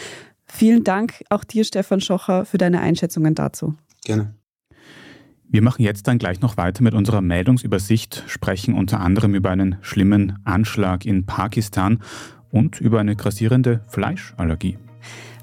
Vielen 0.46 0.82
Dank 0.82 1.24
auch 1.28 1.44
dir, 1.44 1.64
Stefan 1.64 2.00
Schocher, 2.00 2.44
für 2.44 2.58
deine 2.58 2.80
Einschätzungen 2.80 3.34
dazu. 3.34 3.74
Gerne. 4.04 4.34
Wir 5.50 5.62
machen 5.62 5.82
jetzt 5.82 6.06
dann 6.06 6.18
gleich 6.18 6.42
noch 6.42 6.58
weiter 6.58 6.82
mit 6.82 6.92
unserer 6.92 7.22
Meldungsübersicht, 7.22 8.22
sprechen 8.26 8.74
unter 8.74 9.00
anderem 9.00 9.34
über 9.34 9.48
einen 9.48 9.76
schlimmen 9.80 10.38
Anschlag 10.44 11.06
in 11.06 11.24
Pakistan 11.24 12.00
und 12.50 12.82
über 12.82 13.00
eine 13.00 13.16
grassierende 13.16 13.80
Fleischallergie. 13.88 14.76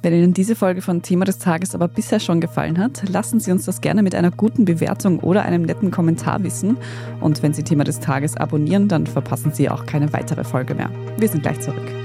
Wenn 0.04 0.14
Ihnen 0.14 0.36
diese 0.36 0.56
Folge 0.56 0.84
von 0.84 1.02
Thema 1.02 1.26
des 1.26 1.40
Tages 1.40 1.74
aber 1.74 1.88
bisher 1.88 2.20
schon 2.20 2.40
gefallen 2.40 2.78
hat, 2.78 3.10
lassen 3.10 3.40
Sie 3.40 3.52
uns 3.52 3.66
das 3.66 3.82
gerne 3.82 4.04
mit 4.04 4.14
einer 4.14 4.30
guten 4.30 4.64
Bewertung 4.64 5.20
oder 5.22 5.42
einem 5.42 5.64
netten 5.64 5.90
Kommentar 5.90 6.44
wissen. 6.44 6.78
Und 7.20 7.42
wenn 7.42 7.56
Sie 7.56 7.64
Thema 7.64 7.84
des 7.84 8.00
Tages 8.00 8.38
abonnieren, 8.38 8.88
dann 8.88 9.08
verpassen 9.08 9.54
Sie 9.54 9.72
auch 9.72 9.88
keine 9.88 10.14
weitere 10.14 10.44
Folge 10.44 10.76
mehr. 10.76 10.92
Wir 11.18 11.30
sind 11.30 11.42
gleich 11.42 11.62
zurück. 11.62 12.05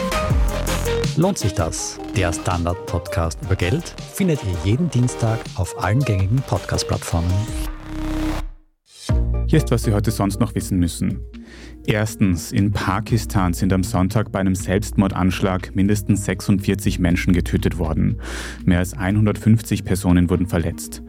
Lohnt 1.17 1.37
sich 1.37 1.53
das? 1.53 1.99
Der 2.15 2.31
Standard-Podcast 2.31 3.39
über 3.43 3.57
Geld 3.57 3.93
findet 4.13 4.39
ihr 4.43 4.55
jeden 4.63 4.89
Dienstag 4.89 5.39
auf 5.55 5.83
allen 5.83 5.99
gängigen 5.99 6.37
Podcast-Plattformen. 6.37 7.29
Hier 9.45 9.57
ist, 9.57 9.69
was 9.71 9.83
Sie 9.83 9.93
heute 9.93 10.11
sonst 10.11 10.39
noch 10.39 10.55
wissen 10.55 10.79
müssen. 10.79 11.19
Erstens, 11.85 12.53
in 12.53 12.71
Pakistan 12.71 13.53
sind 13.53 13.73
am 13.73 13.83
Sonntag 13.83 14.31
bei 14.31 14.39
einem 14.39 14.55
Selbstmordanschlag 14.55 15.75
mindestens 15.75 16.23
46 16.23 16.99
Menschen 16.99 17.33
getötet 17.33 17.77
worden. 17.77 18.21
Mehr 18.63 18.79
als 18.79 18.93
150 18.93 19.83
Personen 19.83 20.29
wurden 20.29 20.47
verletzt. 20.47 21.03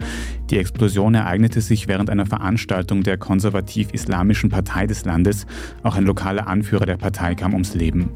Die 0.51 0.59
Explosion 0.59 1.15
ereignete 1.15 1.61
sich 1.61 1.87
während 1.87 2.11
einer 2.11 2.27
Veranstaltung 2.27 3.05
der 3.05 3.19
konservativ-islamischen 3.19 4.51
Partei 4.51 4.88
des 4.88 5.05
Landes. 5.05 5.47
Auch 5.85 5.95
ein 5.95 6.05
lokaler 6.05 6.49
Anführer 6.49 6.87
der 6.87 6.97
Partei 6.97 7.37
kam 7.37 7.53
ums 7.53 7.75
Leben. 7.75 8.11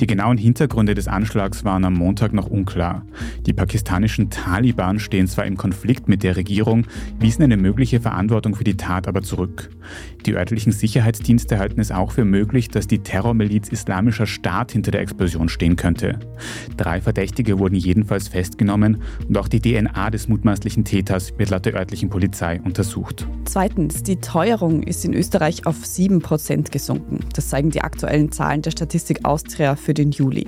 Die 0.00 0.06
genauen 0.06 0.38
Hintergründe 0.38 0.94
des 0.94 1.08
Anschlags 1.08 1.64
waren 1.64 1.84
am 1.84 1.94
Montag 1.94 2.32
noch 2.32 2.46
unklar. 2.46 3.04
Die 3.46 3.52
pakistanischen 3.52 4.30
Taliban 4.30 4.98
stehen 4.98 5.28
zwar 5.28 5.46
im 5.46 5.56
Konflikt 5.56 6.08
mit 6.08 6.22
der 6.22 6.36
Regierung, 6.36 6.86
wiesen 7.18 7.42
eine 7.42 7.56
mögliche 7.56 8.00
Verantwortung 8.00 8.54
für 8.54 8.64
die 8.64 8.76
Tat 8.76 9.06
aber 9.06 9.22
zurück. 9.22 9.70
Die 10.26 10.34
örtlichen 10.34 10.72
Sicherheitsdienste 10.72 11.58
halten 11.58 11.80
es 11.80 11.92
auch 11.92 12.12
für 12.12 12.24
möglich, 12.24 12.68
dass 12.68 12.86
die 12.86 13.00
Terrormiliz 13.00 13.68
Islamischer 13.68 14.26
Staat 14.26 14.72
hinter 14.72 14.90
der 14.90 15.02
Explosion 15.02 15.48
stehen 15.48 15.76
könnte. 15.76 16.18
Drei 16.76 17.00
Verdächtige 17.00 17.58
wurden 17.58 17.74
jedenfalls 17.74 18.28
festgenommen 18.28 19.02
und 19.28 19.36
auch 19.36 19.48
die 19.48 19.60
DNA 19.60 20.10
des 20.10 20.28
mutmaßlichen 20.28 20.84
Täters 20.84 21.38
wird 21.38 21.50
laut 21.50 21.66
der 21.66 21.74
örtlichen 21.74 22.08
Polizei 22.08 22.60
untersucht. 22.62 23.26
Zweitens, 23.44 24.02
die 24.02 24.16
Teuerung 24.16 24.82
ist 24.82 25.04
in 25.04 25.14
Österreich 25.14 25.66
auf 25.66 25.76
7% 25.82 26.70
gesunken. 26.70 27.20
Das 27.34 27.48
zeigen 27.48 27.70
die 27.70 27.82
aktuellen 27.82 28.32
Zahlen 28.32 28.62
der 28.62 28.70
Statistik 28.70 29.24
Austria 29.24 29.76
für 29.82 29.94
den 29.94 30.12
Juli. 30.12 30.46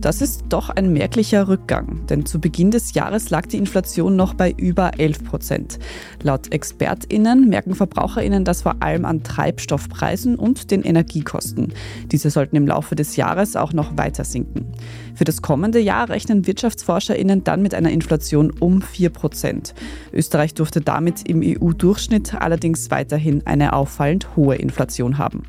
Das 0.00 0.20
ist 0.20 0.44
doch 0.48 0.68
ein 0.68 0.92
merklicher 0.92 1.48
Rückgang, 1.48 2.04
denn 2.08 2.26
zu 2.26 2.40
Beginn 2.40 2.70
des 2.70 2.94
Jahres 2.94 3.30
lag 3.30 3.46
die 3.46 3.56
Inflation 3.56 4.16
noch 4.16 4.34
bei 4.34 4.52
über 4.56 4.98
11 4.98 5.24
Prozent. 5.24 5.78
Laut 6.22 6.52
ExpertInnen 6.52 7.48
merken 7.48 7.74
VerbraucherInnen 7.74 8.44
das 8.44 8.62
vor 8.62 8.76
allem 8.80 9.04
an 9.04 9.22
Treibstoffpreisen 9.22 10.36
und 10.36 10.70
den 10.70 10.82
Energiekosten. 10.82 11.72
Diese 12.10 12.30
sollten 12.30 12.56
im 12.56 12.66
Laufe 12.66 12.96
des 12.96 13.16
Jahres 13.16 13.56
auch 13.56 13.72
noch 13.72 13.96
weiter 13.96 14.24
sinken. 14.24 14.66
Für 15.14 15.24
das 15.24 15.40
kommende 15.40 15.78
Jahr 15.78 16.08
rechnen 16.08 16.46
WirtschaftsforscherInnen 16.46 17.44
dann 17.44 17.62
mit 17.62 17.74
einer 17.74 17.90
Inflation 17.90 18.50
um 18.58 18.82
4 18.82 19.10
Prozent. 19.10 19.74
Österreich 20.12 20.54
durfte 20.54 20.80
damit 20.80 21.28
im 21.28 21.42
EU-Durchschnitt 21.42 22.34
allerdings 22.34 22.90
weiterhin 22.90 23.46
eine 23.46 23.72
auffallend 23.72 24.36
hohe 24.36 24.56
Inflation 24.56 25.18
haben. 25.18 25.44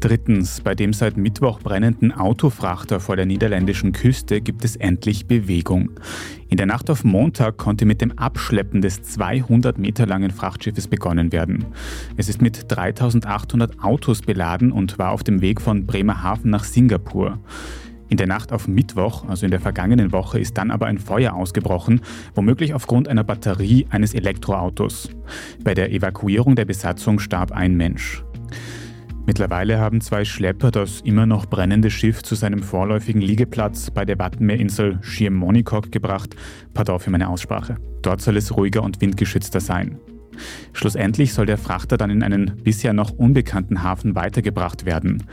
Drittens, 0.00 0.62
bei 0.62 0.74
dem 0.74 0.94
seit 0.94 1.18
Mittwoch 1.18 1.60
brennenden 1.60 2.10
Autofrachter 2.10 3.00
vor 3.00 3.16
der 3.16 3.26
niederländischen 3.26 3.92
Küste 3.92 4.40
gibt 4.40 4.64
es 4.64 4.76
endlich 4.76 5.26
Bewegung. 5.26 5.90
In 6.48 6.56
der 6.56 6.64
Nacht 6.64 6.88
auf 6.88 7.04
Montag 7.04 7.58
konnte 7.58 7.84
mit 7.84 8.00
dem 8.00 8.18
Abschleppen 8.18 8.80
des 8.80 9.02
200 9.02 9.76
Meter 9.76 10.06
langen 10.06 10.30
Frachtschiffes 10.30 10.88
begonnen 10.88 11.32
werden. 11.32 11.66
Es 12.16 12.30
ist 12.30 12.40
mit 12.40 12.72
3800 12.72 13.84
Autos 13.84 14.22
beladen 14.22 14.72
und 14.72 14.98
war 14.98 15.10
auf 15.10 15.22
dem 15.22 15.42
Weg 15.42 15.60
von 15.60 15.84
Bremerhaven 15.84 16.50
nach 16.50 16.64
Singapur. 16.64 17.38
In 18.08 18.16
der 18.16 18.26
Nacht 18.26 18.54
auf 18.54 18.68
Mittwoch, 18.68 19.28
also 19.28 19.44
in 19.44 19.50
der 19.50 19.60
vergangenen 19.60 20.12
Woche, 20.12 20.40
ist 20.40 20.56
dann 20.56 20.70
aber 20.70 20.86
ein 20.86 20.98
Feuer 20.98 21.34
ausgebrochen, 21.34 22.00
womöglich 22.34 22.72
aufgrund 22.72 23.06
einer 23.06 23.22
Batterie 23.22 23.86
eines 23.90 24.14
Elektroautos. 24.14 25.10
Bei 25.62 25.74
der 25.74 25.92
Evakuierung 25.92 26.56
der 26.56 26.64
Besatzung 26.64 27.18
starb 27.18 27.52
ein 27.52 27.76
Mensch. 27.76 28.24
Mittlerweile 29.30 29.78
haben 29.78 30.00
zwei 30.00 30.24
Schlepper 30.24 30.72
das 30.72 31.02
immer 31.02 31.24
noch 31.24 31.46
brennende 31.46 31.88
Schiff 31.88 32.20
zu 32.24 32.34
seinem 32.34 32.64
vorläufigen 32.64 33.22
Liegeplatz 33.22 33.88
bei 33.88 34.04
der 34.04 34.18
Wattenmeerinsel 34.18 34.98
Schiermonikok 35.02 35.92
gebracht. 35.92 36.34
Pardon 36.74 36.98
für 36.98 37.10
meine 37.10 37.28
Aussprache. 37.28 37.76
Dort 38.02 38.20
soll 38.22 38.36
es 38.38 38.56
ruhiger 38.56 38.82
und 38.82 39.00
windgeschützter 39.00 39.60
sein. 39.60 40.00
Schlussendlich 40.72 41.32
soll 41.32 41.46
der 41.46 41.58
Frachter 41.58 41.96
dann 41.96 42.10
in 42.10 42.22
einen 42.22 42.52
bisher 42.62 42.92
noch 42.92 43.10
unbekannten 43.10 43.82
Hafen 43.82 44.14
weitergebracht 44.14 44.86
werden. 44.86 45.24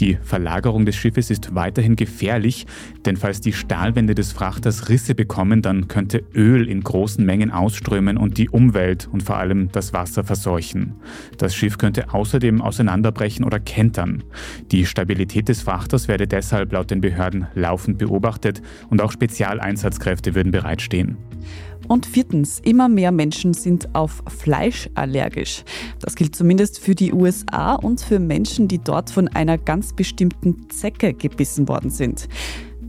Die 0.00 0.18
Verlagerung 0.22 0.86
des 0.86 0.96
Schiffes 0.96 1.30
ist 1.30 1.54
weiterhin 1.54 1.96
gefährlich, 1.96 2.66
denn 3.04 3.16
falls 3.16 3.40
die 3.40 3.52
Stahlwände 3.52 4.14
des 4.14 4.32
Frachters 4.32 4.88
Risse 4.88 5.14
bekommen, 5.14 5.62
dann 5.62 5.88
könnte 5.88 6.24
Öl 6.34 6.68
in 6.68 6.82
großen 6.82 7.24
Mengen 7.24 7.50
ausströmen 7.50 8.16
und 8.16 8.38
die 8.38 8.48
Umwelt 8.48 9.08
und 9.10 9.22
vor 9.22 9.36
allem 9.36 9.70
das 9.72 9.92
Wasser 9.92 10.24
verseuchen. 10.24 10.94
Das 11.38 11.54
Schiff 11.54 11.78
könnte 11.78 12.12
außerdem 12.12 12.60
auseinanderbrechen 12.60 13.44
oder 13.44 13.60
kentern. 13.60 14.22
Die 14.70 14.86
Stabilität 14.86 15.48
des 15.48 15.62
Frachters 15.62 16.08
werde 16.08 16.26
deshalb 16.26 16.72
laut 16.72 16.90
den 16.90 17.00
Behörden 17.00 17.46
laufend 17.54 17.98
beobachtet 17.98 18.62
und 18.90 19.02
auch 19.02 19.12
Spezialeinsatzkräfte 19.12 20.34
würden 20.34 20.52
bereitstehen. 20.52 21.16
Und 21.88 22.06
viertens, 22.06 22.60
immer 22.60 22.88
mehr 22.88 23.12
Menschen 23.12 23.54
sind 23.54 23.94
auf 23.94 24.22
Fleisch 24.26 24.88
allergisch. 24.94 25.64
Das 26.00 26.14
gilt 26.14 26.34
zumindest 26.34 26.78
für 26.78 26.94
die 26.94 27.12
USA 27.12 27.74
und 27.74 28.00
für 28.00 28.18
Menschen, 28.18 28.68
die 28.68 28.78
dort 28.78 29.10
von 29.10 29.28
einer 29.28 29.58
ganz 29.58 29.92
bestimmten 29.92 30.68
Zecke 30.70 31.14
gebissen 31.14 31.68
worden 31.68 31.90
sind. 31.90 32.28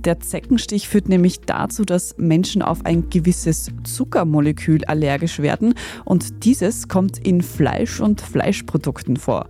Der 0.05 0.19
Zeckenstich 0.19 0.88
führt 0.88 1.10
nämlich 1.10 1.41
dazu, 1.41 1.84
dass 1.84 2.15
Menschen 2.19 2.62
auf 2.62 2.86
ein 2.86 3.10
gewisses 3.10 3.71
Zuckermolekül 3.84 4.86
allergisch 4.86 5.39
werden 5.39 5.73
und 6.03 6.45
dieses 6.45 6.88
kommt 6.88 7.17
in 7.17 7.41
Fleisch 7.41 7.99
und 7.99 8.21
Fleischprodukten 8.21 9.17
vor. 9.17 9.47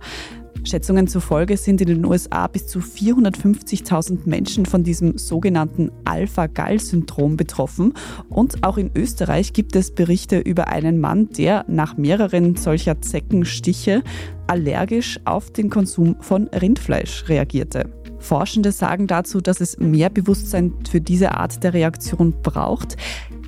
Schätzungen 0.64 1.06
zufolge 1.06 1.56
sind 1.56 1.80
in 1.80 1.88
den 1.88 2.04
USA 2.04 2.46
bis 2.46 2.66
zu 2.66 2.80
450.000 2.80 4.20
Menschen 4.24 4.66
von 4.66 4.82
diesem 4.82 5.18
sogenannten 5.18 5.90
Alpha-Gal-Syndrom 6.04 7.36
betroffen. 7.36 7.94
Und 8.28 8.64
auch 8.64 8.76
in 8.76 8.90
Österreich 8.94 9.52
gibt 9.52 9.76
es 9.76 9.94
Berichte 9.94 10.38
über 10.38 10.68
einen 10.68 11.00
Mann, 11.00 11.28
der 11.30 11.64
nach 11.68 11.96
mehreren 11.96 12.56
solcher 12.56 13.00
Zeckenstiche 13.00 14.02
allergisch 14.46 15.18
auf 15.24 15.50
den 15.52 15.70
Konsum 15.70 16.16
von 16.20 16.48
Rindfleisch 16.48 17.28
reagierte. 17.28 17.90
Forschende 18.18 18.72
sagen 18.72 19.06
dazu, 19.06 19.40
dass 19.40 19.60
es 19.60 19.78
mehr 19.78 20.10
Bewusstsein 20.10 20.72
für 20.90 21.00
diese 21.00 21.32
Art 21.32 21.62
der 21.62 21.74
Reaktion 21.74 22.34
braucht. 22.42 22.96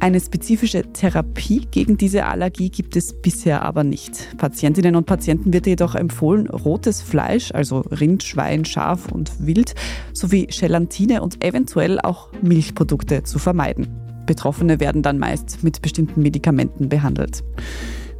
Eine 0.01 0.21
spezifische 0.21 0.85
Therapie 0.93 1.67
gegen 1.73 1.97
diese 1.97 2.25
Allergie 2.27 2.71
gibt 2.71 2.95
es 2.95 3.13
bisher 3.13 3.63
aber 3.63 3.83
nicht. 3.83 4.37
Patientinnen 4.39 4.95
und 4.95 5.07
Patienten 5.07 5.53
wird 5.53 5.67
jedoch 5.67 5.97
empfohlen, 5.97 6.47
rotes 6.47 7.03
Fleisch, 7.03 7.51
also 7.53 7.81
Rind, 7.81 8.23
Schwein, 8.23 8.65
Schaf 8.65 9.11
und 9.11 9.45
Wild, 9.45 9.75
sowie 10.13 10.47
Gelatine 10.47 11.21
und 11.21 11.45
eventuell 11.45 11.99
auch 12.01 12.29
Milchprodukte 12.43 13.25
zu 13.25 13.41
vermeiden. 13.41 13.89
Betroffene 14.25 14.79
werden 14.79 15.03
dann 15.03 15.19
meist 15.19 15.65
mit 15.65 15.83
bestimmten 15.83 16.23
Medikamenten 16.23 16.89
behandelt. 16.89 17.43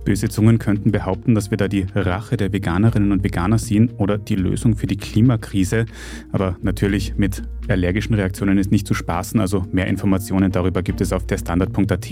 Böse 0.05 0.29
Zungen 0.29 0.59
könnten 0.59 0.91
behaupten, 0.91 1.35
dass 1.35 1.51
wir 1.51 1.59
da 1.59 1.69
die 1.69 1.87
Rache 1.95 2.37
der 2.37 2.53
Veganerinnen 2.53 3.13
und 3.13 3.23
Veganer 3.23 3.59
sehen 3.59 3.91
oder 3.99 4.19
die 4.19 4.37
Lösung 4.37 4.75
für 4.75 4.87
die 4.87 4.97
Klimakrise. 4.97 5.85
Aber 6.33 6.57
natürlich 6.63 7.15
mit 7.17 7.43
allergischen 7.71 8.15
Reaktionen 8.15 8.59
ist 8.59 8.71
nicht 8.71 8.87
zu 8.87 8.95
spaßen. 8.95 9.39
Also 9.41 9.65
mehr 9.71 9.87
Informationen 9.87 10.51
darüber 10.51 10.83
gibt 10.83 11.01
es 11.01 11.13
auf 11.13 11.27
derstandard.at 11.27 12.11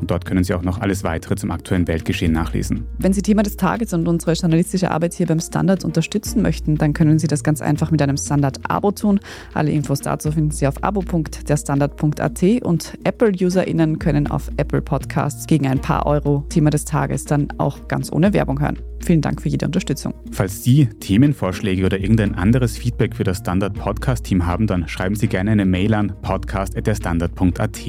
und 0.00 0.10
dort 0.10 0.24
können 0.24 0.44
Sie 0.44 0.54
auch 0.54 0.62
noch 0.62 0.80
alles 0.80 1.04
weitere 1.04 1.36
zum 1.36 1.50
aktuellen 1.50 1.86
Weltgeschehen 1.86 2.32
nachlesen. 2.32 2.84
Wenn 2.98 3.12
Sie 3.12 3.22
Thema 3.22 3.42
des 3.42 3.56
Tages 3.56 3.92
und 3.92 4.08
unsere 4.08 4.32
journalistische 4.32 4.90
Arbeit 4.90 5.14
hier 5.14 5.26
beim 5.26 5.40
Standard 5.40 5.84
unterstützen 5.84 6.42
möchten, 6.42 6.76
dann 6.76 6.92
können 6.92 7.18
Sie 7.18 7.28
das 7.28 7.44
ganz 7.44 7.62
einfach 7.62 7.90
mit 7.90 8.02
einem 8.02 8.16
Standard-Abo 8.16 8.92
tun. 8.92 9.20
Alle 9.54 9.70
Infos 9.70 10.00
dazu 10.00 10.32
finden 10.32 10.50
Sie 10.50 10.66
auf 10.66 10.82
abo.derstandard.at 10.82 12.42
und 12.62 12.98
Apple-UserInnen 13.04 13.98
können 13.98 14.26
auf 14.26 14.50
Apple 14.56 14.82
Podcasts 14.82 15.46
gegen 15.46 15.68
ein 15.68 15.80
paar 15.80 16.06
Euro 16.06 16.44
Thema 16.48 16.70
des 16.70 16.84
Tages 16.84 17.24
dann 17.24 17.36
dann 17.36 17.58
auch 17.58 17.88
ganz 17.88 18.10
ohne 18.12 18.32
Werbung 18.32 18.60
hören. 18.60 18.78
Vielen 19.04 19.20
Dank 19.20 19.40
für 19.40 19.48
jede 19.48 19.66
Unterstützung. 19.66 20.14
Falls 20.32 20.64
Sie 20.64 20.86
Themenvorschläge 21.00 21.84
oder 21.84 22.00
irgendein 22.00 22.34
anderes 22.34 22.76
Feedback 22.76 23.14
für 23.14 23.24
das 23.24 23.38
Standard 23.38 23.74
Podcast 23.74 24.24
Team 24.24 24.46
haben, 24.46 24.66
dann 24.66 24.88
schreiben 24.88 25.14
Sie 25.14 25.28
gerne 25.28 25.52
eine 25.52 25.64
Mail 25.64 25.94
an 25.94 26.12
podcast.derstandard.at. 26.22 27.80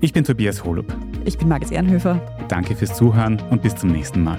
Ich 0.00 0.12
bin 0.12 0.24
Tobias 0.24 0.64
Holub. 0.64 0.94
Ich 1.24 1.38
bin 1.38 1.48
Margit 1.48 1.72
Ehrenhöfer. 1.72 2.20
Danke 2.48 2.74
fürs 2.76 2.94
Zuhören 2.94 3.40
und 3.50 3.62
bis 3.62 3.74
zum 3.74 3.90
nächsten 3.90 4.22
Mal. 4.22 4.38